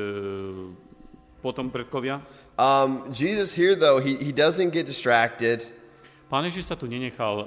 [1.39, 2.19] potom predkovia?
[2.59, 5.63] Um, Jesus here, though, he, he doesn't get distracted.
[6.27, 7.47] Pán Ježiš sa tu nenechal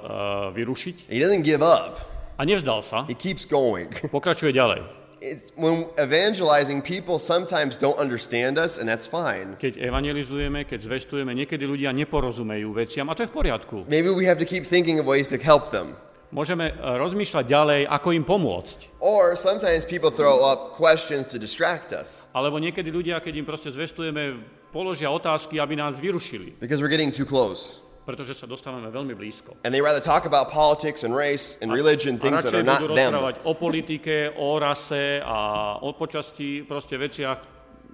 [0.56, 2.00] vyrušiť He doesn't give up.
[2.40, 3.92] a nevzdal sa, He keeps going.
[4.08, 4.80] pokračuje ďalej.
[5.20, 9.60] It's, when evangelizing, people sometimes don't understand us, and that's fine.
[9.60, 13.76] Keď evangelizujeme, keď zvestujeme, niekedy ľudia neporozumejú veciam a to je v poriadku.
[13.84, 15.92] Maybe we have to keep thinking of ways to help them.
[16.32, 19.02] Môžeme uh, rozmýšľať ďalej, ako im pomôcť.
[19.02, 23.68] Or sometimes people throw up questions to distract us Alebo niekedy ľudia, keď im proste
[23.74, 24.38] zvestujeme,
[24.72, 27.82] položia otázky, aby nás vyrušili, because we're getting too close.
[28.10, 29.54] Pretože sa dostávame veľmi blízko.
[29.62, 33.14] And they rather talk about politics and race and religion, things that are not them.
[33.14, 37.38] rozprávať o politike, o rase a o počasti, proste veciach,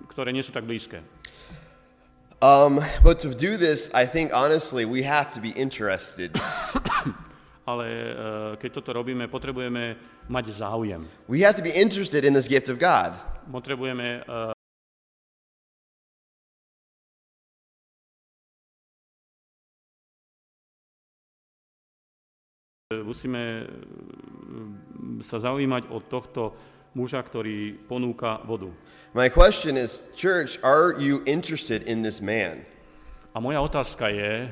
[0.09, 1.05] ktoré nie sú tak blízke.
[2.41, 6.33] Um, but to do this, I think honestly, we have to be interested.
[7.71, 10.01] Ale uh, keď toto robíme, potrebujeme
[10.33, 11.05] mať záujem.
[11.29, 13.13] we have to be interested in this gift of God.
[13.53, 14.56] Potrebujeme uh,
[23.05, 26.43] musíme mm, sa zaujímať od tohto
[26.97, 28.73] muža, ktorý ponúka vodu.
[29.13, 32.65] My question is, church, are you interested in this man?
[33.37, 34.49] A moja otázka je,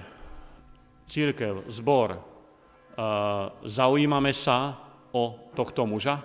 [1.09, 4.77] církev, zbor, uh, zaujímame sa
[5.09, 6.21] o tohto muža?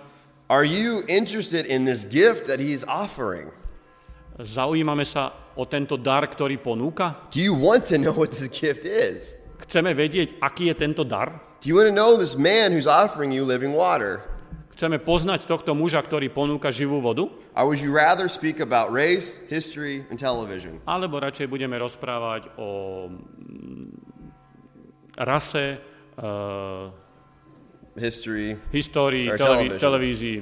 [0.52, 3.48] Are you interested in this gift that he's offering?
[4.36, 7.16] Zaujímame sa o tento dar, ktorý ponúka?
[7.32, 9.39] Do you want to know what this gift is?
[9.66, 11.40] Chceme vedieť, aký je tento dar?
[11.60, 14.24] Do you want to know this man who's offering you living water?
[14.72, 17.28] Chceme poznať tohto muža, ktorý ponúka živú vodu?
[17.52, 20.80] Or would you rather speak about race, history, and television?
[20.88, 22.68] Alebo radšej budeme rozprávať o
[23.12, 23.92] mm,
[25.20, 25.76] rase,
[26.16, 26.88] uh,
[27.98, 29.76] History, histórii, television.
[29.76, 30.38] televízii,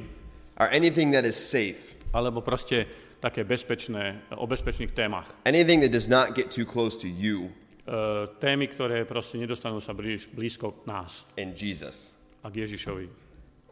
[0.62, 1.98] or anything that is safe?
[2.12, 2.86] alebo proste
[3.20, 5.26] také bezpečné, o bezpečných témach.
[5.44, 7.50] Anything that does not get too close to you
[8.36, 12.18] témy, ktoré proste nedostanú sa blíž, blízko k nás and Jesus?
[12.44, 13.08] a k Ježišovi.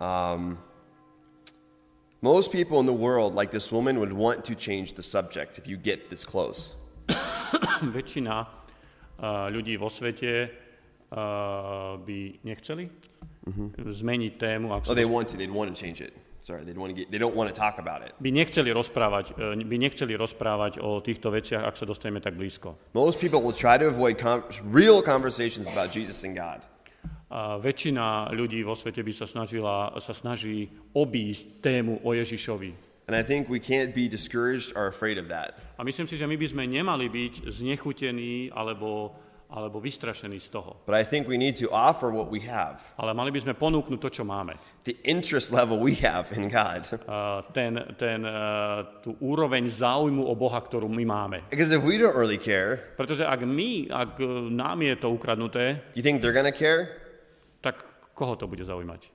[0.01, 0.59] Um,
[2.21, 5.67] most people in the world, like this woman, would want to change the subject if
[5.67, 6.75] you get this close.
[7.97, 10.51] Väčšina uh, ľudí vo svete
[11.13, 12.91] uh, by nechceli
[13.79, 15.39] zmeniť tému, ak Oh, they want to.
[15.39, 16.13] They'd want to change it.
[16.47, 17.11] Sorry, they'd want to get.
[17.11, 18.15] They don't want to talk about it.
[18.23, 22.79] by nechceli rozprávať, e, by nechceli rozprávať o týchto veciach, ak sa dostaneme tak blízko.
[22.95, 26.63] Most people will try to avoid com- real conversations about Jesus and God.
[27.35, 32.87] A väčšina ľudí vo svete by sa snažila, sa snaží obísť tému o Ježišovi.
[33.11, 35.59] And I think we can't be discouraged or afraid of that.
[35.79, 39.11] A myslím si, že my by sme nemali byť znechutení alebo,
[39.51, 40.77] alebo vystrašení z toho.
[40.87, 43.99] But I think we need to offer what we have, Ale mali by sme ponúknuť
[44.03, 44.59] to, čo máme.
[44.83, 46.83] the interest level we have in God.
[47.07, 48.35] A ten, ten, e,
[49.03, 51.39] tú úroveň záujmu o Boha, ktorú my máme.
[51.51, 55.79] Because if we don't really care, Pretože ak my, ak e, nám je to ukradnuté,
[55.95, 57.03] you think they're to care?
[57.63, 57.83] tak
[58.15, 59.11] koho to bude zaujímať?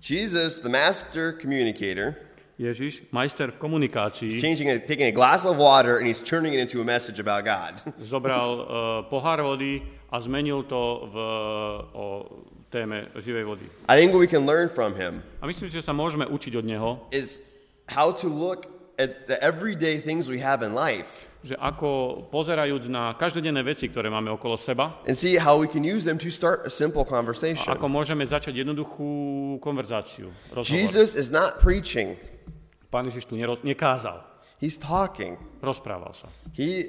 [0.00, 2.27] Jesus, the master communicator,
[2.58, 6.50] Ježiš, majster v komunikácii, is changing a, taking a glass of water and he's turning
[6.50, 7.78] it into a message about God.
[8.02, 8.66] zobral uh,
[9.06, 11.16] pohár vody a zmenil to v,
[11.94, 12.04] o
[12.66, 13.66] téme živej vody.
[13.86, 16.66] I think what we can learn from him A myslím, že sa môžeme učiť od
[16.66, 17.38] neho, is
[17.86, 18.66] how to look
[18.98, 24.10] at the everyday things we have in life že ako pozerajúc na každodenné veci, ktoré
[24.10, 27.08] máme okolo seba, and see how we can use them to start a simple a
[27.08, 27.70] conversation.
[27.70, 30.74] ako môžeme začať jednoduchú konverzáciu, rozhovor.
[30.74, 32.18] Jesus is not preaching,
[32.88, 34.24] Pán Ježiš tu neroz, nekázal,
[34.60, 35.36] he's talking.
[35.60, 36.28] rozprával sa.
[36.56, 36.88] He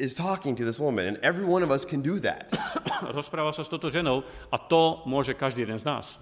[0.00, 2.48] is talking to this woman, and every one of us can do that.
[3.16, 6.16] rozprával sa s touto ženou a to môže každý jeden z nás.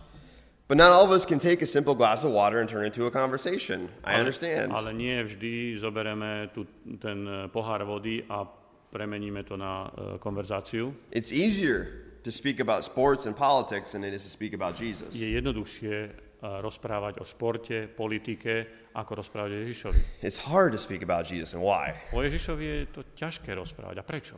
[0.69, 2.93] But not all of us can take a simple glass of water and turn it
[2.93, 3.89] into a conversation.
[4.05, 4.69] I Ale- understand.
[4.75, 6.67] Ale nie vždy zobereme tu,
[7.01, 8.45] ten e, pohár vody a
[8.93, 10.93] premeníme to na e, konverzáciu.
[11.09, 11.89] It's easier
[12.21, 15.17] to speak about sports and politics than it is to speak about Jesus.
[15.17, 16.11] Je jednoduchšie e,
[16.43, 20.01] rozprávať o športe, politike, ako rozprávať o Ježišovi.
[20.25, 21.97] It's hard to speak about Jesus and why.
[22.13, 24.01] O Ježišovi je to ťažké rozprávať.
[24.01, 24.37] A prečo?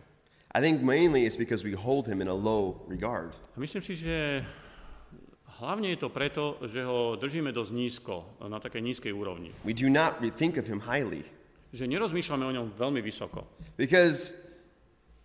[0.50, 3.30] I think mainly it's because we hold him in a low regard.
[3.54, 4.42] A myslím si, že
[5.62, 9.54] hlavne je to preto, že ho držíme dosť nízko, na takej nízkej úrovni.
[9.62, 11.22] We do not think of him highly
[11.70, 13.46] Že nerozmýšľame o ňom veľmi vysoko.
[13.78, 14.34] because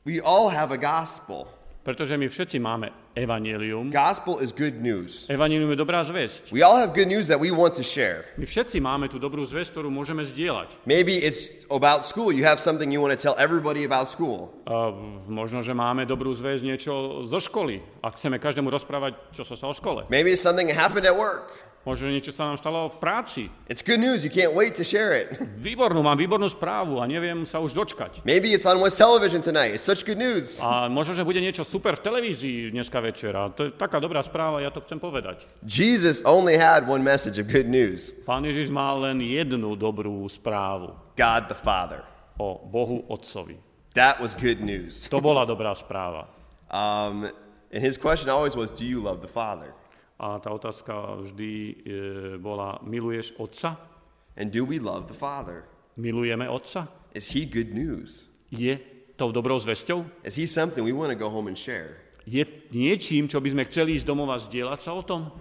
[0.06, 1.50] we all have a gospel.
[1.86, 3.94] Pretože my všetci máme evanelium.
[3.94, 5.30] Gospel is good news.
[5.30, 6.50] Evanelium je dobrá zväzť.
[6.50, 8.26] We all have good news that we want to share.
[8.42, 10.82] My všetci máme tú dobrú zväzť, ktorú môžeme zdieľať.
[10.90, 12.34] Maybe it's about school.
[12.34, 14.50] You have something you want to tell everybody about school.
[14.66, 14.90] A
[15.30, 19.78] možno, že máme dobrú zväzť niečo zo školy a chceme každému rozprávať, čo sa stalo
[19.78, 20.02] v škole.
[20.10, 21.54] Maybe it's something that happened at work.
[21.86, 23.46] Možno niečo sa nám stalo v práci.
[23.70, 24.26] It's good news.
[24.26, 25.38] You can't wait to share it.
[25.62, 28.26] Výbornú, mám výbornú správu a neviem sa už dočkať.
[28.26, 29.78] Maybe it's on West Television tonight.
[29.78, 30.58] It's such good news.
[30.66, 33.38] A možno, že bude niečo super v televízii dneska večer.
[33.38, 35.46] A to je taká dobrá správa, ja to chcem povedať.
[35.62, 40.98] Jesus only had one message of good news Pán Ježiš mal len jednu dobrú správu
[41.14, 42.02] God the Father.
[42.42, 43.62] o Bohu Otcovi.
[43.94, 45.06] That was good news.
[45.14, 46.26] To bola dobrá správa.
[46.66, 47.30] Um,
[47.70, 49.70] and his question always was, Do you love the Father?
[50.16, 51.74] A tá otázka vždy e,
[52.40, 53.76] bola, miluješ Otca?
[54.40, 55.68] And do we love the Father?
[56.00, 56.88] Milujeme Otca?
[57.12, 58.32] Is he good news?
[58.52, 58.80] Je
[59.16, 60.08] tou dobrou zvesťou?
[60.24, 62.00] Is he something we want to go home and share?
[62.24, 65.32] Je niečím, čo by sme chceli ísť domov a zdieľať sa o tom?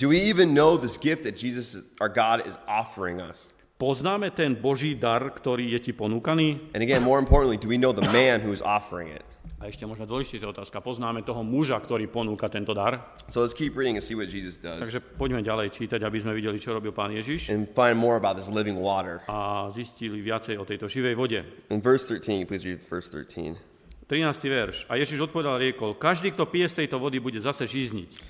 [0.00, 3.52] Do we even know this gift that Jesus, our God, is offering us?
[3.76, 6.72] Poznáme ten Boží dar, ktorý je ti ponúkaný?
[6.72, 9.26] And again, more importantly, do we know the man who is offering it?
[9.64, 10.84] A ešte možno dôležitejšia otázka.
[10.84, 13.16] Poznáme toho muža, ktorý ponúka tento dar?
[13.32, 16.36] So let's keep reading and see what Jesus does Takže poďme ďalej čítať, aby sme
[16.36, 19.24] videli, čo robil pán Ježiš and find more about this living water.
[19.24, 21.40] a zistili viacej o tejto živej vode.
[21.72, 23.56] In verse 13, please read verse 13.
[24.04, 24.36] 13.
[24.52, 24.84] verš.
[24.92, 28.20] A Ježiš odpovedal riekol, každý, kto pije z tejto vody, bude zase žízniť.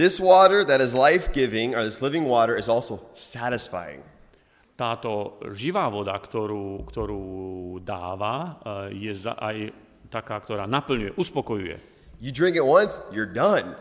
[0.00, 4.00] This water that is life giving, or this living water, is also satisfying.
[4.72, 7.24] Táto živá voda, ktorú, ktorú
[7.84, 8.56] dáva,
[8.88, 9.56] eh, je aj
[10.12, 11.80] taká, ktorá naplňuje, uspokojuje.
[12.20, 13.72] You drink it once, you're done.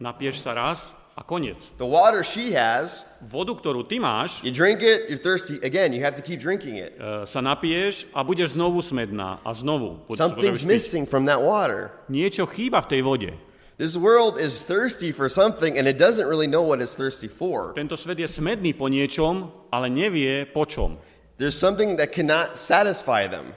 [0.00, 0.80] Napieš sa raz
[1.14, 1.60] a koniec.
[1.78, 5.62] The water she has, Vodu, ktorú ty máš, you drink it, you're thirsty.
[5.62, 6.98] Again, you have to keep drinking it.
[6.98, 10.02] eh, sa napiješ a budeš znovu smedná a znovu.
[10.16, 11.94] Something's missing from that water.
[12.10, 13.32] Niečo chýba v tej vode.
[13.78, 17.74] This world is thirsty for something and it doesn't really know what it's thirsty for.
[17.74, 20.98] Tento svet je smedný po niečom, ale nevie po čom.
[21.38, 23.54] There's something that cannot satisfy them.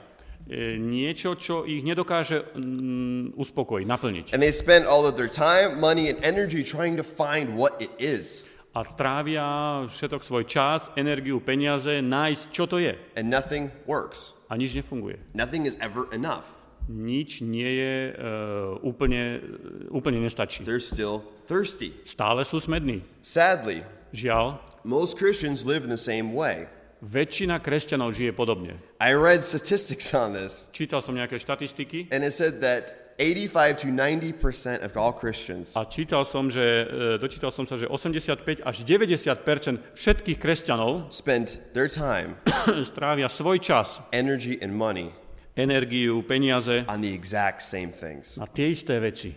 [0.48, 4.26] E, niečo, čo ich nedokáže mm, uspokojiť, naplniť.
[4.32, 7.92] And they spend all of their time, money, and energy trying to find what it
[8.00, 8.48] is.
[8.72, 12.96] A trávia všetok svoj čas, energiu, peniaze, nájsť, čo to je.
[13.12, 14.32] And nothing works.
[14.48, 15.20] A nič nefunguje.
[15.36, 16.48] Nothing is ever enough.
[16.88, 18.32] Nič nie je e,
[18.80, 19.44] úplne,
[19.92, 20.64] úplne nestačí.
[20.64, 21.92] They're still thirsty.
[22.08, 23.04] Stále sú smední.
[23.20, 23.84] Sadly,
[24.16, 24.56] Žiaľ,
[24.88, 26.64] most Christians live in the same way.
[27.00, 28.78] Väčšina kresťanov žije podobne.
[28.98, 33.88] I read statistics on this, Čítal som nejaké štatistiky and it said that 85 to
[33.90, 38.76] 90% of all Christians a čítal som, že, e, dočítal som sa, že 85 až
[38.86, 42.38] 90% všetkých kresťanov spend their time,
[42.90, 45.10] strávia svoj čas, energy, and money
[45.58, 48.38] energiu, peniaze on the exact same things.
[48.38, 49.34] na tie isté veci.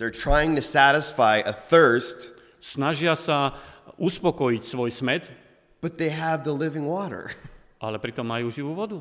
[0.00, 3.56] They're trying to satisfy a thirst, Snažia sa
[3.96, 5.32] uspokojiť svoj smet,
[5.80, 7.32] but they have the living water.
[7.84, 9.00] ale pritom majú živú vodu.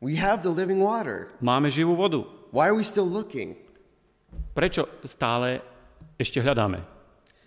[0.00, 1.32] We have the living water.
[1.40, 2.24] Máme živú vodu.
[2.52, 3.56] Why are we still looking?
[4.52, 5.64] Prečo stále
[6.20, 6.84] ešte hľadáme?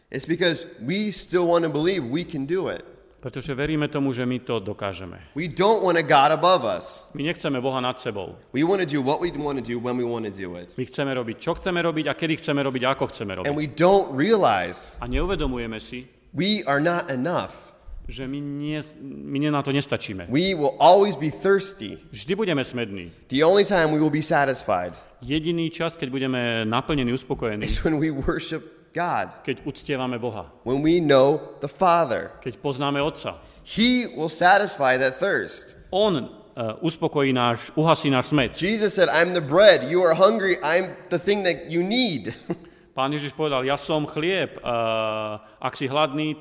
[0.09, 2.85] It's because we still want to believe we can do it.
[3.17, 5.33] Pretože veríme tomu, že my to dokážeme.
[5.33, 7.03] We don't want a God above us.
[7.17, 8.37] My nechceme Boha nad sebou.
[8.53, 10.71] We want to do what we want to do when we want to do it.
[10.77, 13.49] My chceme robiť, čo chceme robiť a kedy chceme robiť a ako chceme robiť.
[13.49, 17.73] And we don't realize A neuvedomujeme si, we are not enough.
[18.07, 20.31] že my, nie, my nie na to nestačíme.
[20.31, 21.99] We will always be thirsty.
[22.11, 23.11] Vždy budeme smední.
[23.27, 27.97] The only time we will be satisfied Jediný čas, keď budeme naplnení, uspokojení, is when
[27.97, 32.31] we worship God, keď uctievame Boha, when we know the Father.
[32.41, 33.41] keď poznáme Otca.
[33.65, 35.75] He will satisfy that thirst.
[35.89, 38.53] On uh, uspokojí náš, uhasí náš smet.
[38.61, 39.83] Jesus said, I'm the bread.
[39.89, 40.61] You are hungry.
[40.61, 42.33] I'm the thing that you need.
[42.97, 46.33] Pán Ježiš povedal, ja som chlieb, uh, ak si hladný,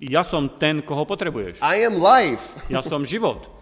[0.00, 1.60] ja som ten, koho potrebuješ.
[1.60, 2.56] I am life.
[2.72, 3.52] Ja som život.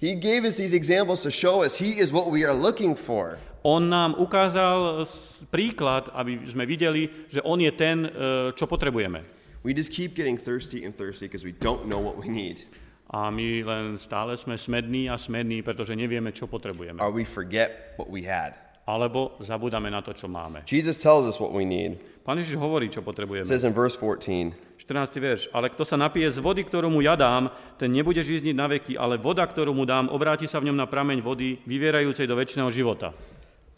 [0.00, 3.36] He gave us these examples to show us He is what we are looking for.
[3.60, 5.04] On nám ukázal
[5.52, 9.20] príklad, aby sme videli, že on je ten, uh, čo potrebujeme.
[9.60, 12.64] We just keep getting thirsty and thirsty because we don't know what we need.
[13.12, 17.04] A my len stále sme smední a smední, pretože nevieme, čo potrebujeme.
[17.04, 18.56] Or we forget what we had.
[18.92, 20.68] Alebo zabudáme na to, čo máme.
[20.68, 21.96] Jesus tells us what we need.
[22.28, 23.48] Pán Ježiš hovorí, čo It potrebujeme.
[23.48, 25.16] says in verse 14, 14.
[25.16, 25.48] verš.
[25.56, 27.48] Ale kto sa napije z vody, ktorú mu ja dám,
[27.80, 30.84] ten nebude žízniť na veky, ale voda, ktorú mu dám, obráti sa v ňom na
[30.84, 33.16] prameň vody, vyvierajúcej do väčšného života.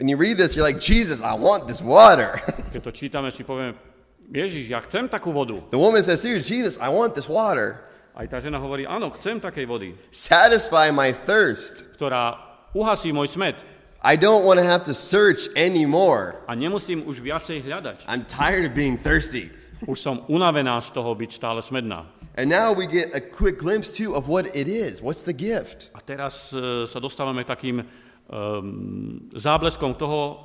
[0.03, 2.35] and you read this, you're like, Jesus, I want this water.
[2.75, 3.79] Keď to čítame, si povieme,
[4.27, 5.63] Ježiš, ja chcem takú vodu.
[5.71, 7.79] the woman says, Dude, Jesus, I want this water.
[8.11, 11.95] Aj tá žena hovorí, áno, chcem takej vody, Satisfy my thirst.
[11.95, 12.35] ktorá
[12.75, 13.55] uhasí môj smet.
[14.01, 16.35] I don't want to have to search anymore.
[16.47, 18.05] A nemusím už viacej hľadať.
[18.05, 19.49] I'm tired of being thirsty.
[19.87, 22.05] Už som unavená z toho byť stále smedná.
[22.35, 24.99] And now we get a quick glimpse too of what it is.
[24.99, 25.91] What's the gift?
[25.95, 30.43] A teraz e, sa dostávame k takým um, zábleskom toho,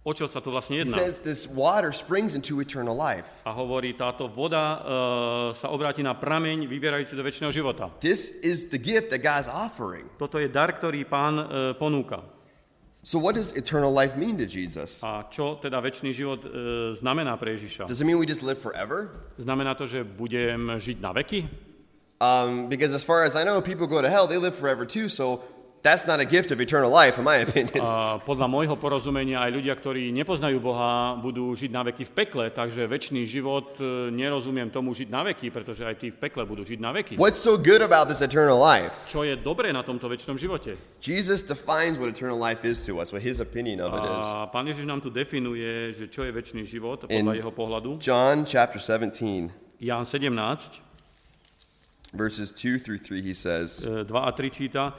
[0.00, 0.96] o čo sa tu vlastne He jedná.
[0.96, 3.36] says this water springs into eternal life.
[3.44, 4.80] A hovorí, táto voda uh,
[5.52, 7.90] sa obráti na prameň vyvierajúci do väčšného života.
[8.00, 10.08] This is the gift that God's offering.
[10.16, 12.35] Toto je dar, ktorý pán uh, ponúka.
[13.06, 14.98] So, what does eternal life mean to Jesus?
[15.06, 17.86] A čo teda väčší život uh, znamená pre Ježiša?
[17.86, 19.14] Does it mean we just live forever?
[19.38, 21.46] Znamená to, že budem žiť na veky?
[22.18, 25.06] Um, because as far as I know, people go to hell, they live forever too.
[25.06, 25.46] So,
[25.86, 27.78] that's not a gift of eternal life, in my opinion.
[27.78, 32.44] A podľa môjho porozumenia aj ľudia, ktorí nepoznajú Boha, budú žiť na veky v pekle,
[32.50, 36.66] takže väčší život e, nerozumiem tomu žiť na veky, pretože aj tí v pekle budú
[36.66, 37.14] žiť na veky.
[37.14, 39.06] What's so good about this eternal life?
[39.06, 40.74] Čo je dobré na tomto väčšnom živote?
[40.98, 44.26] Jesus defines what eternal life is to us, what his opinion of it is.
[44.26, 48.02] A pán Ježiš nám tu definuje, že čo je väčší život podľa In- jeho pohľadu.
[48.02, 50.82] John chapter 17, Ján 17,
[52.16, 54.96] verses 2 through 3, he says, e, 2 a 3 číta,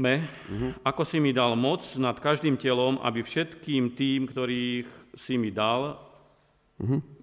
[0.00, 0.24] me,
[0.80, 6.00] ako si mi dal moc nad každým telom, aby všetkým tým, ktorých si mi dal,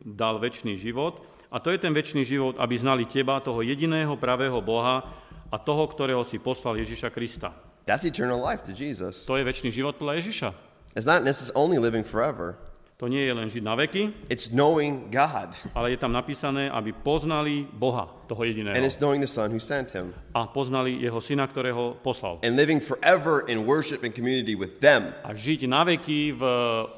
[0.05, 1.25] dal väčší život.
[1.49, 5.01] A to je ten väčší život, aby znali teba, toho jediného pravého Boha
[5.49, 7.55] a toho, ktorého si poslal Ježiša Krista.
[7.87, 9.23] That's eternal life to Jesus.
[9.25, 10.49] To je väčší život podľa Ježiša.
[10.93, 12.59] It's not necessarily only living forever,
[12.97, 16.89] To nie je len žiť na veky, it's knowing God, ale je tam napísané, aby
[16.97, 18.73] poznali Boha, toho jediného.
[18.73, 22.41] and it's knowing the Son who sent him, A poznali jeho syna, ktorého poslal.
[22.41, 25.13] and living forever in worship and community with them.
[25.21, 26.43] A žiť na veky v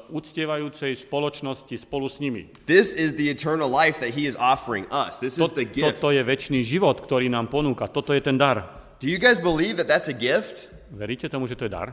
[0.08, 2.48] uctievajúcej spoločnosti spolu s nimi.
[2.64, 5.20] This is the eternal life that he is offering us.
[5.20, 6.00] This is To, the gift.
[6.00, 7.92] toto je väčší život, ktorý nám ponúka.
[7.92, 8.64] Toto je ten dar.
[9.00, 10.72] Do you guys believe that that's a gift?
[10.88, 11.92] Veríte tomu, že to je dar?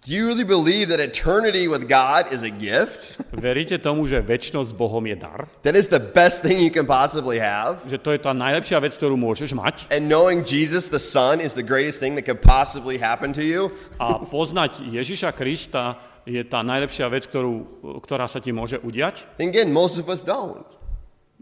[0.00, 3.20] Do you really believe that eternity with God is a gift?
[3.36, 5.44] Veríte tomu, že väčšnosť s Bohom je dar?
[5.68, 7.84] That is the best thing you can possibly have?
[7.84, 9.92] Že to je tá najlepšia vec, ktorú môžeš mať?
[9.92, 13.68] And knowing Jesus the Son is the greatest thing that could possibly happen to you?
[14.00, 19.28] A poznať Ježiša Krista je tá najlepšia vec, ktorú, ktorá sa ti môže udiať?
[19.36, 20.64] And again, most of us don't.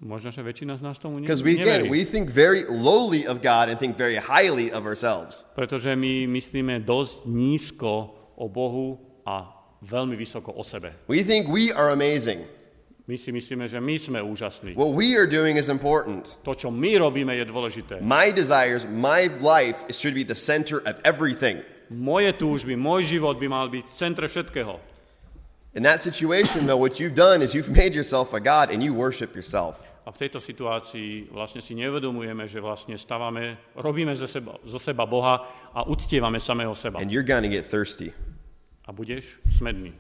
[0.03, 2.03] Možno, že väčšina z nás tomu ne- Because we again neverí.
[2.03, 5.47] we think very lowly of God and think very highly of ourselves.
[5.55, 8.97] Pretože my myslíme dosť nízko o Bohu
[9.29, 9.53] a
[9.85, 10.97] veľmi vysoko o sebe.
[11.09, 12.49] We think we are amazing.
[13.11, 14.79] My si myslíme, že my sme úžasní.
[14.79, 16.39] What we are doing is important.
[16.47, 17.99] To, čo my robíme, je dôležité.
[17.99, 21.59] My desires, my life should be the center of everything.
[21.91, 24.79] Moje túžby, môj život by mal byť v centre všetkého.
[25.75, 28.95] In that situation, though, what you've done is you've made yourself a God and you
[28.95, 29.75] worship yourself.
[30.07, 35.03] A v tejto situácii vlastne si neuvedomujeme, že vlastne stávame, robíme zo seba, zo seba
[35.03, 37.03] Boha a uctievame samého seba.
[37.03, 38.15] And you're to get thirsty
[38.91, 39.95] A budeš smedný,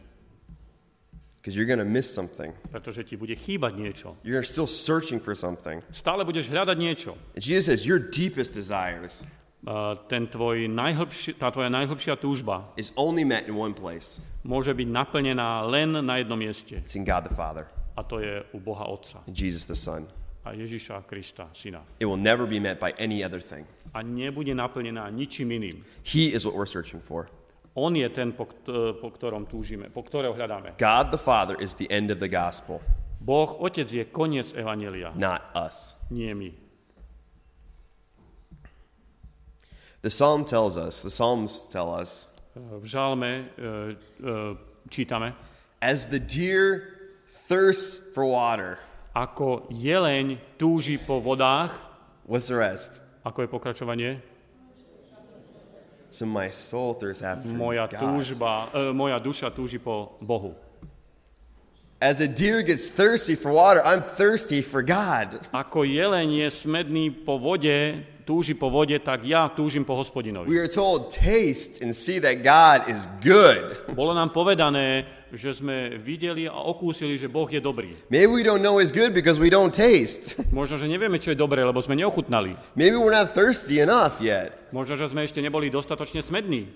[1.38, 2.51] because you're going to miss something.
[2.74, 4.09] pretože ti bude chýbať niečo.
[4.26, 5.78] You're still searching for something.
[5.95, 7.14] Stále budeš hľadať niečo.
[7.38, 9.22] And Jesus says, Your deepest desires
[9.68, 14.72] A Ten tvoj najhlbši, tá tvoja najhlbšia túžba is only met in one place môže
[14.72, 16.80] byť naplnená len na jednom mieste.
[16.80, 20.09] it's in God the Father A to je u Boha Otca and Jesus the Son.
[20.49, 21.84] a Ježiša Krista, Syna.
[22.01, 23.68] It will never be met by any other thing.
[23.93, 25.84] A nebude naplnená ničím iným.
[26.09, 27.28] He is what we're searching for.
[27.79, 28.51] On je ten, po,
[29.01, 30.75] po ktorom túžime, po ktorého hľadáme.
[30.75, 32.83] God the Father is the end of the gospel,
[33.21, 35.95] Boh, Otec je koniec Evanelia, not us.
[36.11, 36.51] nie my.
[40.03, 44.57] The psalm tells us, the psalms tell us, V žalme e, e,
[44.91, 45.33] čítame,
[45.81, 46.97] as the deer
[47.47, 48.79] thirsts for water.
[49.14, 51.71] ako jeleň túži po vodách,
[52.27, 53.05] What's the rest?
[53.23, 54.11] ako je pokračovanie,
[56.11, 58.03] So my soul thirsts after moja, God.
[58.03, 60.59] túžba, e, moja duša túži po Bohu.
[62.01, 65.37] As a deer gets thirsty for water, I'm thirsty for God.
[65.53, 70.49] Ako jeleň je smedný po vode, túži po vode, tak ja túžim po hospodinovi.
[70.49, 73.85] We are told, taste and see that God is good.
[73.93, 75.05] Bolo nám povedané,
[75.35, 77.95] že sme videli a okúsili, že Boh je dobrý.
[78.11, 80.39] Maybe we don't know He's good because we don't taste.
[80.55, 82.59] Možno, že nevieme, čo je dobré, lebo sme neochutnali.
[82.74, 84.55] Maybe we're not thirsty enough yet.
[84.74, 86.70] Možno, že sme ešte neboli dostatočne smední.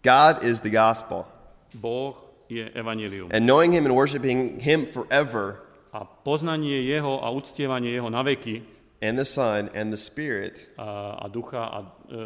[0.00, 1.28] God is the gospel.
[1.76, 2.16] Boh
[2.48, 3.28] je evanílium.
[3.30, 8.62] And knowing Him and worshiping Him forever, A poznanie Jeho a uctievanie Jeho na veky
[9.02, 10.82] and the Son and the Spirit, a,
[11.24, 11.80] a ducha a,
[12.12, 12.16] e,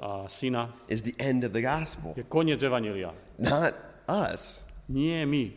[0.00, 3.12] a syna is the end of the gospel, je koniec evanília.
[3.38, 3.74] not
[4.08, 4.64] us.
[4.88, 5.52] Nie my.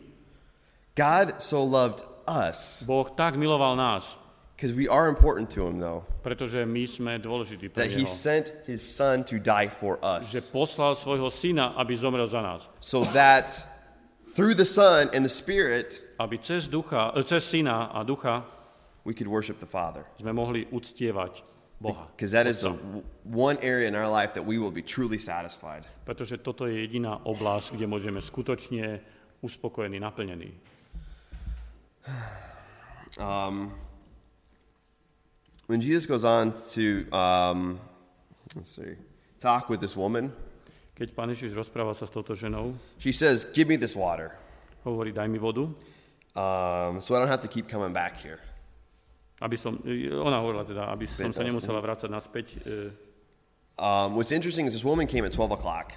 [0.94, 4.04] God so loved us Boh tak miloval nás,
[4.56, 6.04] Because we are important to him, though.
[6.24, 10.50] Pretože my sme dôležití pre That he sent his son to die for Že us.
[10.50, 12.64] poslal svojho syna, aby zomrel za nás.
[12.80, 13.52] So that
[14.32, 18.55] through the son and the spirit, Aby cez, ducha, e, cez syna a ducha
[19.06, 20.02] we could worship the Father.
[20.18, 21.46] sme mohli uctievať
[21.78, 22.08] Boha.
[22.16, 22.72] Because that is the
[23.22, 25.86] one area in our life that we will be truly satisfied.
[26.08, 28.98] Pretože toto je jediná oblasť, kde môžeme skutočne
[29.44, 30.56] uspokojení, naplnení.
[33.20, 33.72] Um,
[35.68, 37.78] when Jesus goes on to, um,
[38.56, 38.96] let's see,
[39.38, 40.32] talk with this woman,
[40.96, 44.32] Keď pán Ježiš rozpráva sa s touto ženou, she says, Give me this water
[44.86, 48.38] hovorí, daj mi vodu, um, so I don't have to keep coming back here.
[49.40, 52.46] Aby som, e, ona hovorila teda, aby som sa nemusela vrácať naspäť.
[52.64, 53.06] E,
[53.78, 55.92] Um, what's interesting is this woman came at 12 o'clock.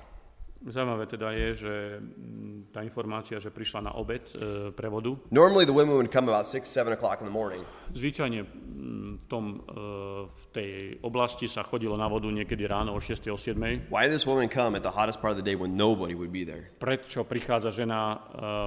[0.60, 1.74] Zaujímavé teda je, že
[2.04, 6.28] mm, tá informácia, že prišla na obed e, pre vodu, Normally, the women would come
[6.28, 7.64] about 6, 7 o'clock in the morning.
[7.96, 9.80] Zvyčajne mm, v, tom, e,
[10.28, 13.32] v tej oblasti sa chodilo na vodu niekedy ráno o 6.
[13.32, 13.88] o 7.
[13.88, 16.36] Why did this woman come at the hottest part of the day when nobody would
[16.36, 16.76] be there?
[16.76, 18.18] Prečo prichádza žena e,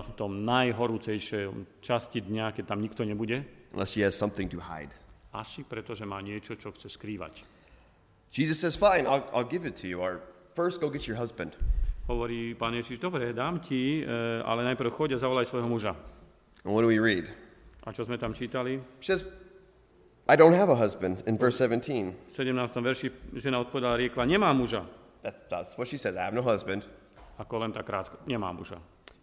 [0.00, 3.44] v tom najhorúcejšej časti dňa, keď tam nikto nebude?
[3.72, 4.92] Unless she has something to hide.
[5.32, 7.40] Asi preto, že má niečo, čo chce skrývať.
[8.32, 10.00] Jesus says, Fine, I'll, I'll give it to you.
[10.00, 10.20] Or
[10.54, 11.56] first, go get your husband.
[12.08, 15.94] Hovorí pán Ježiš, dobre, dám ti, e, ale najprv choď a zavolaj svojho muža.
[16.64, 17.30] And what do we read?
[17.86, 18.82] A čo sme tam čítali?
[19.00, 19.24] She says,
[20.28, 22.12] I don't have a husband in verse 17.
[22.12, 22.78] V 17.
[22.82, 23.08] verši
[23.38, 24.86] žena odpovedala, riekla, nemá muža.
[25.22, 26.16] That's, that's what she says.
[26.18, 26.86] I have no husband.
[27.38, 28.78] Ako len tak krátko, nemá muža.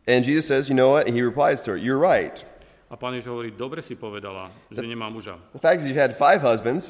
[0.08, 1.08] And Jesus says, You know what?
[1.08, 2.44] And he replies to her, You're right.
[2.90, 5.38] A pán Ježiš hovorí, dobre si povedala, že nemá muža.
[5.54, 6.90] The fact is, you've had five husbands,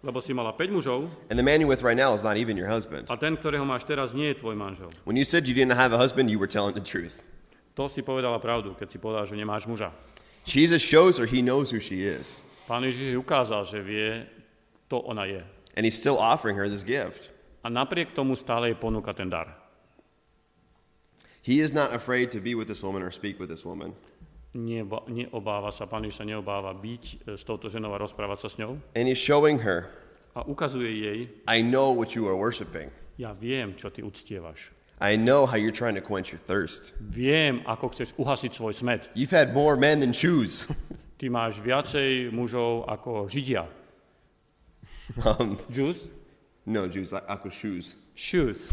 [0.00, 2.56] Lebo si mala 5 mužov and the man you're with right now is not even
[2.56, 3.04] your husband.
[3.12, 4.88] a ten, ktorého máš teraz, nie je tvoj manžel.
[5.04, 7.20] When you said you didn't have a husband, you were telling the truth.
[7.76, 9.92] To si povedala pravdu, keď si povedala, že nemáš muža.
[10.48, 14.24] Jesus shows her he knows who she is, Pán Ježiš ukázal, že vie,
[14.88, 15.44] to ona je.
[15.76, 17.28] and he's still offering her this gift.
[17.60, 19.52] A napriek tomu stále jej ponúka ten dar.
[21.44, 23.92] He is not afraid to be with this woman or speak with this woman.
[24.50, 28.48] Neba, neobáva sa, pán Ježiš sa neobáva byť e, s touto ženou a rozprávať sa
[28.50, 28.74] s ňou.
[28.98, 29.86] And he's showing her,
[30.34, 32.90] A ukazuje jej, I know what you are worshiping.
[33.14, 34.74] ja viem, čo ty uctievaš.
[35.00, 36.92] I know how you're trying to quench your thirst.
[37.00, 39.06] Viem, ako chceš uhasiť svoj smet.
[39.14, 40.66] You've had more men than shoes.
[41.20, 43.64] Ty máš viacej mužov ako Židia.
[45.38, 46.10] um, Jews?
[46.66, 47.96] no, Jews, aqua shoes.
[48.18, 48.68] Shoes.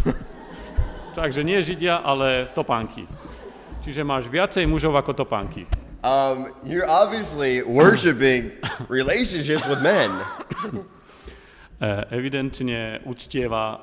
[1.18, 3.08] Takže nie Židia, ale topánky.
[3.84, 5.66] Čiže máš viacej mužov ako topánky.
[6.04, 8.52] Um, you're obviously worshiping
[8.90, 10.12] relationships with men.
[11.78, 13.80] E, evidentne uctieva e,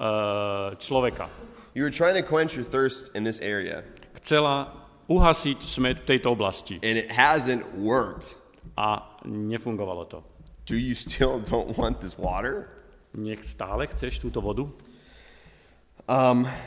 [0.82, 1.30] človeka.
[1.78, 3.86] You were trying to quench your thirst in this area,
[4.18, 4.74] Chcela
[5.06, 8.34] uhasiť smet v tejto oblasti and it hasn't worked.
[8.76, 10.22] a nefungovalo to.
[10.66, 12.66] Do you still don't want this water?
[13.14, 14.66] Nech stále chceš túto vodu?
[16.10, 16.58] Um, let's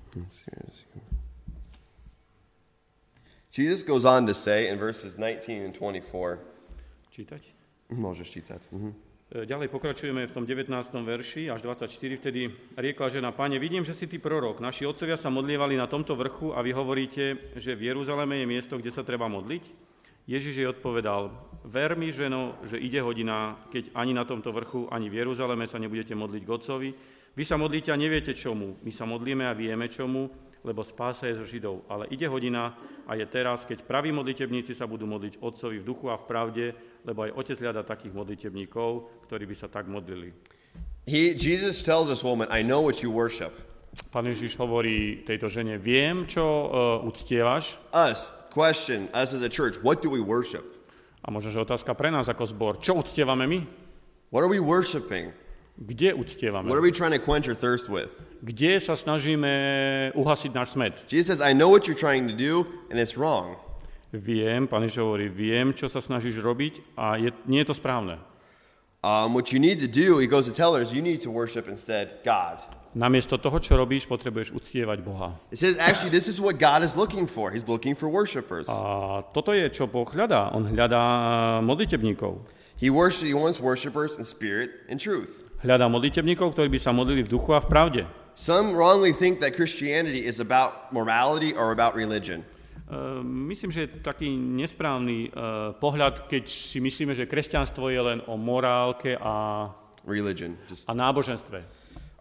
[3.51, 6.39] Jesus goes on to say in verses 19 and 24.
[7.11, 7.43] Čítať?
[7.91, 8.61] Môžeš čítať.
[8.71, 8.91] Mhm.
[9.31, 10.71] E, Ďalej pokračujeme v tom 19.
[11.03, 12.19] verši až 24.
[12.23, 14.63] Vtedy riekla žena, Pane, vidím, že si ty prorok.
[14.63, 18.79] Naši otcovia sa modlievali na tomto vrchu a vy hovoríte, že v Jeruzaleme je miesto,
[18.79, 19.91] kde sa treba modliť?
[20.31, 21.35] Ježiš jej odpovedal,
[21.67, 25.83] ver mi, ženo, že ide hodina, keď ani na tomto vrchu, ani v Jeruzaleme sa
[25.83, 26.91] nebudete modliť k Otcovi.
[27.35, 28.79] Vy sa modlíte a neviete čomu.
[28.83, 30.27] My sa modlíme a vieme čomu,
[30.67, 31.87] lebo spása je zo Židov.
[31.89, 32.77] Ale ide hodina
[33.07, 36.65] a je teraz, keď praví modlitebníci sa budú modliť Otcovi v duchu a v pravde,
[37.07, 40.35] lebo aj Otec hľada takých modlitebníkov, ktorí by sa tak modlili.
[41.09, 43.57] He, Jesus tells this woman, I know what you worship.
[44.15, 46.71] Pán Ježiš hovorí tejto žene, viem, čo uh,
[47.03, 47.81] uctievaš.
[47.91, 50.63] Us, question, us as a church, what do we worship?
[51.21, 52.75] A možno, že otázka pre nás ako zbor.
[52.79, 53.61] Čo uctievame my?
[54.31, 55.35] What are we worshiping?
[55.81, 56.69] Kde uctievame?
[56.69, 58.13] What are we trying to quench our thirst with?
[58.45, 59.49] Kde sa snažíme
[60.13, 60.93] uhasiť náš smet?
[61.09, 63.57] Jesus says, I know what you're trying to do, and it's wrong.
[64.13, 68.21] Viem, pán Ježiš hovorí, viem, čo sa snažíš robiť a je, nie je to správne.
[69.01, 71.33] Um, what you need to do, he goes to tell her, is you need to
[71.33, 72.61] worship instead God.
[72.93, 75.33] Namiesto toho, čo robíš, potrebuješ uctievať Boha.
[75.49, 77.49] It says, actually, this is what God is looking for.
[77.49, 78.69] He's looking for worshipers.
[78.69, 80.53] A toto je, čo Boh hľadá.
[80.53, 81.01] On hľadá
[81.65, 82.45] modlitebníkov.
[82.77, 85.40] He, worship, he wants worshipers in spirit and truth.
[85.61, 88.03] Hľadá modlitebníkov, ktorí by sa modlili v duchu a v pravde.
[88.33, 92.41] Some wrongly think that Christianity is about morality or about religion.
[92.89, 98.19] Uh, myslím, že je taký nesprávny uh, pohľad, keď si myslíme, že kresťanstvo je len
[98.27, 99.69] o morálke a,
[100.09, 100.57] Religion.
[100.65, 101.61] Just a náboženstve.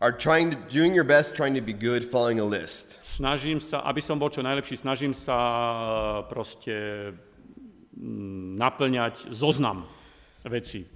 [0.02, 3.00] are trying to, doing your best, trying to be good, following a list.
[3.04, 5.80] Snažím sa, aby som bol čo najlepší, snažím sa uh,
[6.28, 6.76] proste
[7.96, 9.84] mm, naplňať zoznam
[10.48, 10.88] vecí.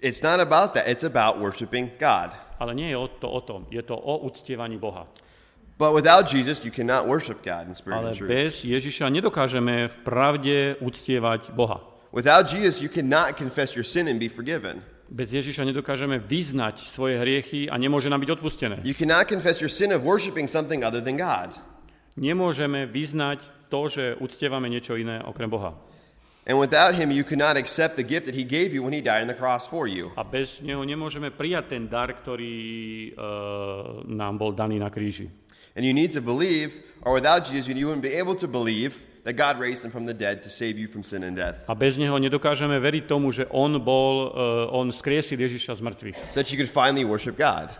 [0.00, 0.88] It's not about that.
[0.88, 2.36] It's about worshiping God.
[2.60, 3.66] Ale nie je to o tom.
[3.70, 5.08] Je to o uctievaní Boha.
[5.78, 8.32] But without Jesus, you cannot worship God in spirit Ale and truth.
[8.32, 11.84] bez Ježiša nedokážeme v pravde uctievať Boha.
[12.16, 14.80] Without Jesus, you cannot confess your sin and be forgiven.
[15.12, 18.76] Bez Ježiša nedokážeme vyznať svoje hriechy a nemôže nám byť odpustené.
[18.88, 21.52] You cannot confess your sin of worshiping something other than God.
[22.16, 25.76] Nemôžeme vyznať to, že uctievame niečo iné okrem Boha.
[26.46, 29.20] And without him, you cannot accept the gift that he gave you when he died
[29.20, 30.14] on the cross for you.
[30.14, 32.54] A bez neho nemôžeme prijať ten dar, ktorý
[33.10, 33.12] e,
[34.06, 35.26] nám bol daný na kríži.
[35.74, 39.34] And you need to believe, or without Jesus, you wouldn't be able to believe that
[39.34, 41.66] God raised him from the dead to save you from sin and death.
[41.66, 46.16] A bez neho nedokážeme veriť tomu, že on bol, e, on skriesil Ježiša z mŕtvych.
[46.30, 47.74] So that you could finally worship God.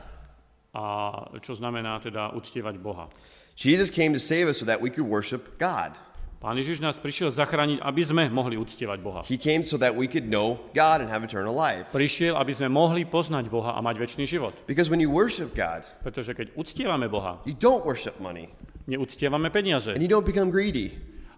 [0.75, 3.07] A čo znamená teda uctievať Boha.
[3.55, 5.95] Jesus came to save us so that we could worship God.
[6.37, 9.21] Pán Ježiš nás prišiel zachrániť, aby sme mohli uctievať Boha.
[9.25, 11.89] He came so that we could know God and have eternal life.
[11.97, 14.53] Prišiel, aby sme mohli poznať Boha a mať väčší život.
[14.69, 18.53] Because when you worship God, Pretože keď uctievame Boha, you don't worship money
[18.87, 20.95] neuctievame peniaze and you don't become greedy.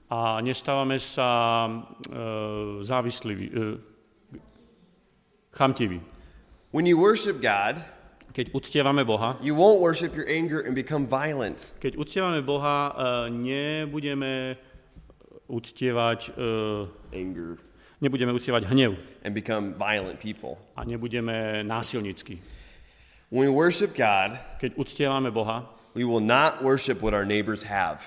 [0.08, 2.20] a nestávame sa e,
[2.80, 3.76] závislí, e,
[5.52, 6.00] chamtiví.
[6.72, 7.80] When you worship God,
[8.28, 11.72] Keď uctievame Boha, you won't worship your anger and become violent.
[11.80, 14.56] keď uctievame Boha, e, nebudeme
[15.48, 17.56] uctievať, e, Anger
[18.00, 18.94] nebudeme uctievať hnev
[19.26, 20.56] and become violent people.
[20.76, 22.38] a nebudeme násilnícky.
[23.28, 28.00] When we worship God, Keď uctievame Boha, we will not worship what our neighbors have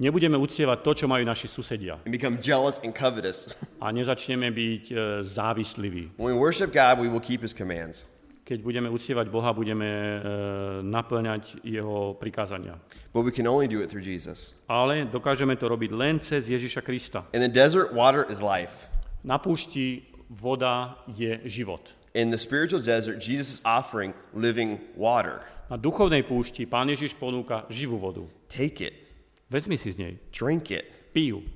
[0.00, 3.52] nebudeme uctievať to, čo majú naši susedia and become jealous and covetous.
[3.84, 6.16] a nezačneme byť e, závislí.
[6.16, 8.08] When we worship God, we will keep his commands.
[8.50, 10.18] Keď budeme uctievať Boha, budeme e,
[10.82, 12.82] naplňať jeho prikázania.
[13.14, 14.58] But we can only do it through Jesus.
[14.66, 17.22] Ale dokážeme to robiť len cez Ježiša Krista.
[17.30, 18.90] In the desert, water is life.
[19.22, 21.94] Na púšti voda je život.
[22.18, 25.46] In the spiritual desert, Jesus is offering living water.
[25.70, 28.26] Na duchovnej púšti Pán Ježiš ponúka živú vodu.
[28.50, 28.94] Take it,
[29.46, 31.46] Vezmi si z nej, drink it, piju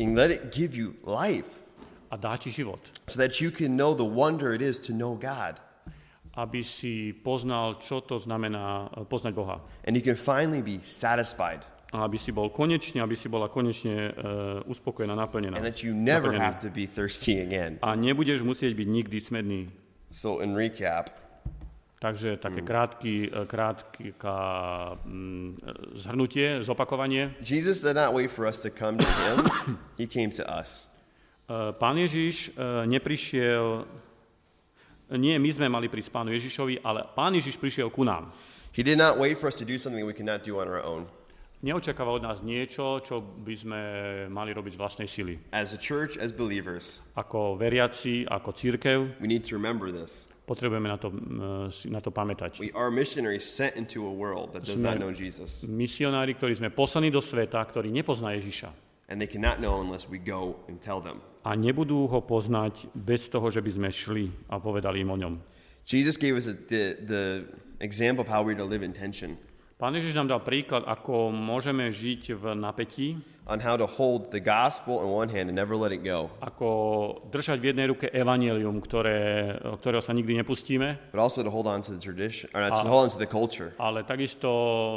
[0.00, 1.46] and let it give you life
[2.10, 2.78] a dá ti život.
[3.06, 5.62] so that you can know the wonder it is to know God.
[6.34, 9.58] Aby si poznal, čo to znamená e, poznať Boha.
[9.86, 14.14] And you can finally be satisfied A aby si bol konečne, aby si bola konečne
[14.14, 15.58] uh, uspokojená, naplnená.
[15.58, 16.46] and that you never naplnený.
[16.46, 17.82] have to be thirsty again.
[17.82, 19.60] A nebudeš musieť byť nikdy smedný.
[20.14, 21.10] So, in recap,
[22.00, 24.34] Takže také krátky, e, krátka
[25.04, 25.48] mm,
[26.00, 27.34] zhrnutie, zopakovanie.
[27.44, 29.44] Jesus did not wait for us to come to him,
[30.00, 30.88] he came to us.
[31.50, 33.82] E, Pán Ježiš e, neprišiel,
[35.18, 38.30] nie my sme mali prísť Pánu Ježišovi, ale Pán Ježiš prišiel ku nám.
[38.70, 40.78] He did not wait for us to do something we could not do on our
[40.78, 41.10] own.
[41.60, 43.80] Neočakáva od nás niečo, čo by sme
[44.32, 45.36] mali robiť z vlastnej sily.
[45.52, 50.30] As a church, as believers, Ako veriaci, ako církev, we need to remember this.
[50.48, 51.12] potrebujeme na to,
[51.90, 52.62] na to pamätať.
[52.64, 56.70] We are missionaries sent into a world that does not know Jesus, Misionári, ktorí sme
[56.72, 58.70] poslaní do sveta, ktorí nepozná Ježiša.
[59.10, 61.18] and they cannot know unless we go and tell them.
[61.40, 65.34] A nebudú ho poznať bez toho, že by sme šli a povedali im o ňom.
[65.88, 67.22] Jesus gave us a, the, the
[67.80, 69.40] example of how we're to live in tension,
[69.80, 73.16] Pán Ježiš nám dal príklad, ako môžeme žiť v napätí,
[73.50, 76.68] on how to hold the gospel in one hand and never let it go, ako
[77.34, 81.82] držať v jednej ruke evanelium, ktoré, ktorého sa nikdy nepustíme, but also to hold on
[81.82, 84.48] to the tradition, or to hold on to the culture, ale takisto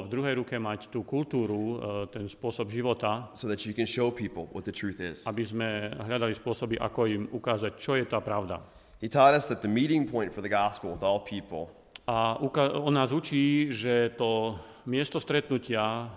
[0.05, 4.13] v druhej ruke mať tú kultúru, e, ten spôsob života, so that you can show
[4.13, 5.25] people what the truth is.
[5.25, 8.61] aby sme hľadali spôsoby, ako im ukázať, čo je tá pravda.
[9.01, 11.73] He taught us that the meeting point for the gospel with all people
[12.07, 12.35] A
[12.83, 16.09] on nás učí, že to miesto stretnutia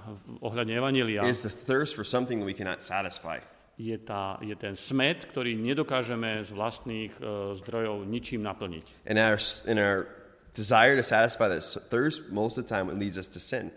[0.43, 3.39] ohľadne Evanelia is the thirst for something we cannot satisfy.
[3.77, 9.05] je, tá, je ten smet, ktorý nedokážeme z vlastných e, zdrojov ničím naplniť.
[9.05, 9.37] And our,
[9.69, 10.09] in our
[10.57, 11.61] desire to satisfy that
[11.93, 13.69] thirst, most of the time it leads us to sin.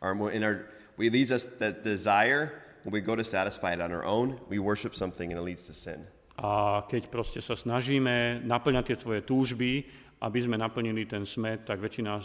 [0.00, 0.64] Our, in our,
[0.96, 4.58] it leads us that desire, when we go to satisfy it on our own, we
[4.58, 6.08] worship something and it leads to sin.
[6.38, 9.84] A keď proste sa snažíme naplňať tie svoje túžby,
[10.18, 12.18] aby sme naplnili ten smet, tak väčšina,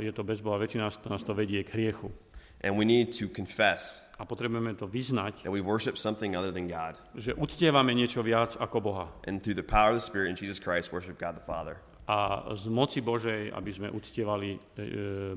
[0.00, 2.12] je to bez Boha, väčšina nás to vedie k hriechu.
[2.60, 6.68] And we need to confess A potrebujeme to vyznať, that we worship something other than
[6.68, 7.00] God.
[7.16, 9.06] že uctievame niečo viac ako Boha.
[9.24, 11.80] And through the power of the Spirit in Jesus Christ, worship God the Father.
[12.04, 14.88] A z moci Božej, aby sme uctievali e,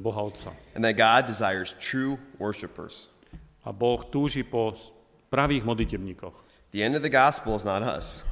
[0.04, 0.51] Boha Otca.
[0.76, 3.08] And that God desires true worshipers.
[3.64, 4.76] A Boh túži po
[5.32, 6.36] pravých modlitebníkoch.
[6.76, 8.28] The end of the gospel is not us.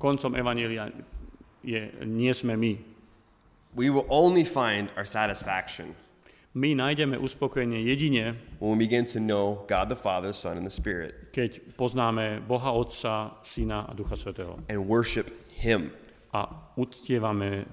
[0.00, 0.88] Koncom Evanília
[1.60, 2.89] je, nie sme my.
[3.74, 5.94] We will only find our satisfaction
[6.50, 10.74] My nájdeme uspokojenie jedine, when we begin to know God the Father, Son, and the
[10.74, 14.58] Spirit keď poznáme Boha Otca, Syna a Ducha Svetého.
[14.66, 15.94] and worship Him
[16.34, 17.66] A uctievame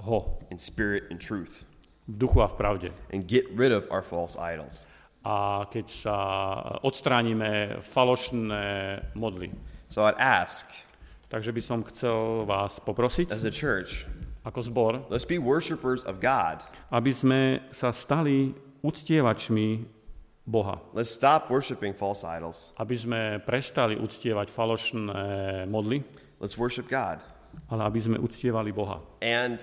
[0.00, 1.64] ho in spirit and truth
[2.08, 2.88] v duchu a v pravde.
[3.12, 4.88] and get rid of our false idols.
[5.28, 6.16] A keď sa
[6.82, 9.52] odstránime falošné modly.
[9.92, 10.64] So I'd ask,
[11.28, 14.04] Takže by som chcel vás poprosiť, as a church,
[14.42, 16.62] ako zbor, let's be worshipers of God.
[16.90, 17.40] aby sme
[17.70, 18.50] sa stali
[18.82, 19.86] uctievačmi
[20.42, 20.82] Boha.
[20.90, 22.74] Let's stop worshiping false idols.
[22.74, 26.02] Aby sme prestali uctievať falošné modly,
[26.42, 27.22] Let's worship God.
[27.70, 28.98] ale aby sme uctievali Boha.
[29.22, 29.62] And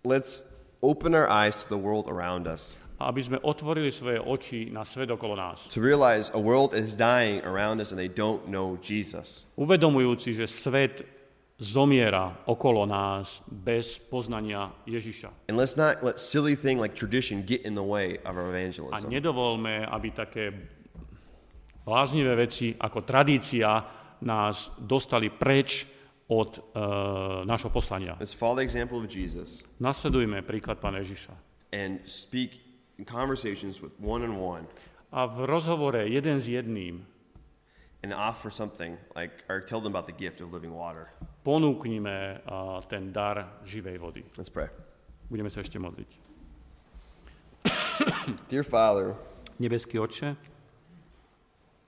[0.00, 0.48] let's
[0.80, 5.08] open our eyes to the world around us aby sme otvorili svoje oči na svet
[5.08, 5.64] okolo nás.
[5.72, 9.48] to realize a world is dying around us and they don't know Jesus.
[9.56, 11.00] Uvedomujúci, že svet
[11.60, 15.28] zomiera okolo nás bez poznania Ježiša.
[15.52, 18.56] And let's not let silly thing like tradition get in the way of our A
[18.56, 19.12] evangelism.
[19.12, 20.56] nedovolme, aby také
[21.84, 23.84] bláznivé veci ako tradícia
[24.20, 25.84] nás dostali preč
[26.30, 26.60] od e,
[27.44, 28.16] nášho poslania.
[28.20, 31.34] Let's follow the example of Jesus Nasledujme príklad Pána Ježiša.
[31.72, 32.56] and speak
[32.98, 34.64] in conversations with one on one
[35.10, 37.02] A v rozhovore jeden s jedným
[38.02, 41.08] and offer something like or tell them about the gift of living water.
[41.44, 44.22] ponúknime a, ten dar živej vody.
[44.36, 44.68] Let's pray.
[45.30, 46.10] Budeme sa ešte modliť.
[48.50, 49.14] Dear Father,
[49.60, 50.36] Nebeský Otče,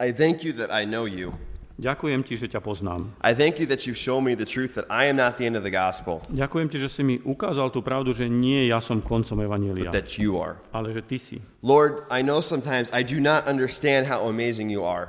[0.01, 1.33] I thank you that I know you.
[1.81, 3.17] ďakujem Ti, že ťa poznám.
[3.25, 5.57] I thank you that you've shown me the truth that I am not the end
[5.57, 9.01] of the gospel, Ďakujem Ti, že si mi ukázal tú pravdu, že nie ja som
[9.01, 10.61] koncom Evanília, but that you are.
[10.77, 11.37] ale že Ty si.
[11.65, 15.09] Lord, I know sometimes I do not understand how amazing you are,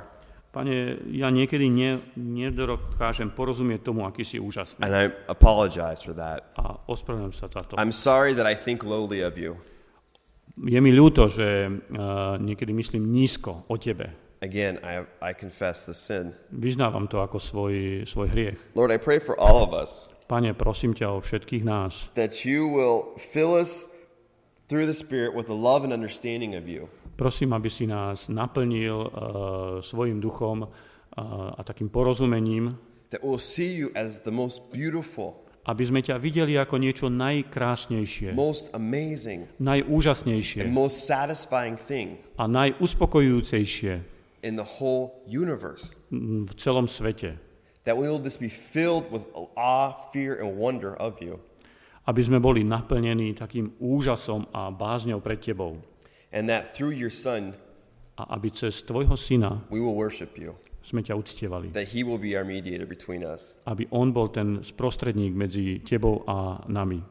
[0.54, 4.78] Pane, ja niekedy ne, nedokážem porozumieť tomu, aký si úžasný.
[4.86, 6.54] and I apologize for that.
[6.54, 7.74] A ospravedlňujem sa za to.
[7.74, 9.58] I'm sorry that I think lowly of you.
[10.54, 14.14] Je mi ľúto, že uh, niekedy myslím nízko o Tebe.
[14.38, 16.30] Again, I, I confess the sin.
[16.54, 18.58] Vyznávam to ako svoj, svoj hriech.
[18.78, 22.64] Lord, I pray for all of us Pane, prosím ťa o všetkých nás, that you
[22.64, 23.92] will fill us
[24.72, 26.88] through the Spirit with a love and understanding of you.
[27.14, 29.10] Prosím, aby si nás naplnil uh,
[29.78, 30.70] svojim duchom uh,
[31.54, 32.74] a takým porozumením,
[33.14, 38.34] that we'll see you as the most beautiful, aby sme ťa videli ako niečo najkrásnejšie,
[38.34, 43.94] most amazing, najúžasnejšie and most satisfying thing a najuspokojujúcejšie
[44.44, 45.96] in the whole universe.
[46.10, 47.38] v celom svete.
[47.84, 51.40] That we will just be filled with awe, fear, and wonder of you.
[52.04, 55.80] Aby sme boli naplnení takým úžasom a bázňou pred Tebou.
[56.34, 57.54] And that through your Son,
[58.18, 60.54] A aby cez Tvojho Syna we will worship you.
[60.82, 61.70] sme ťa uctievali.
[61.72, 63.56] That he will be our mediator between us.
[63.64, 67.02] Aby On bol ten sprostredník medzi Tebou a nami.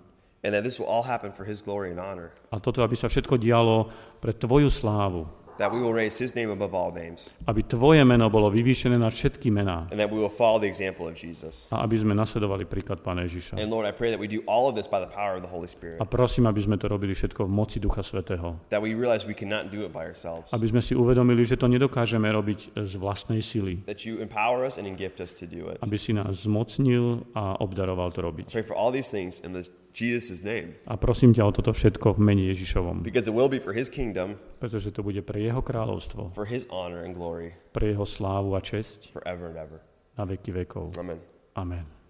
[0.44, 2.36] And that this will all happen for his glory and honor.
[2.52, 3.88] A toto, aby sa všetko dialo
[4.20, 5.24] pre Tvoju slávu.
[5.62, 7.30] That we will raise his name above all names.
[7.46, 9.86] Aby Tvoje meno bolo vyvýšené na všetky mená.
[9.94, 11.70] And that we will follow the example of Jesus.
[11.70, 13.62] A aby sme nasledovali príklad Pána Ježiša.
[13.62, 15.52] And Lord, I pray that we do all of this by the power of the
[15.52, 16.02] Holy Spirit.
[16.02, 18.58] A prosím, aby sme to robili všetko v moci Ducha Svetého.
[18.74, 20.50] That we realize we cannot do it by ourselves.
[20.50, 23.86] Aby sme si uvedomili, že to nedokážeme robiť z vlastnej sily.
[23.86, 25.78] That you empower us and gift us to do it.
[25.86, 28.50] Aby si nás zmocnil a obdaroval to robiť.
[28.50, 30.74] Pray for all these things in this Jesus' name.
[30.90, 33.06] A prosím ťa o toto všetko v mene Ježišovom.
[33.06, 36.66] Because it will be for his kingdom, Pretože to bude pre jeho kráľovstvo, for his
[36.74, 39.78] honor and glory pre jeho slávu a česť forever and ever.
[40.18, 40.94] na veky vekov.
[40.98, 41.18] Amen.
[41.54, 42.03] Amen.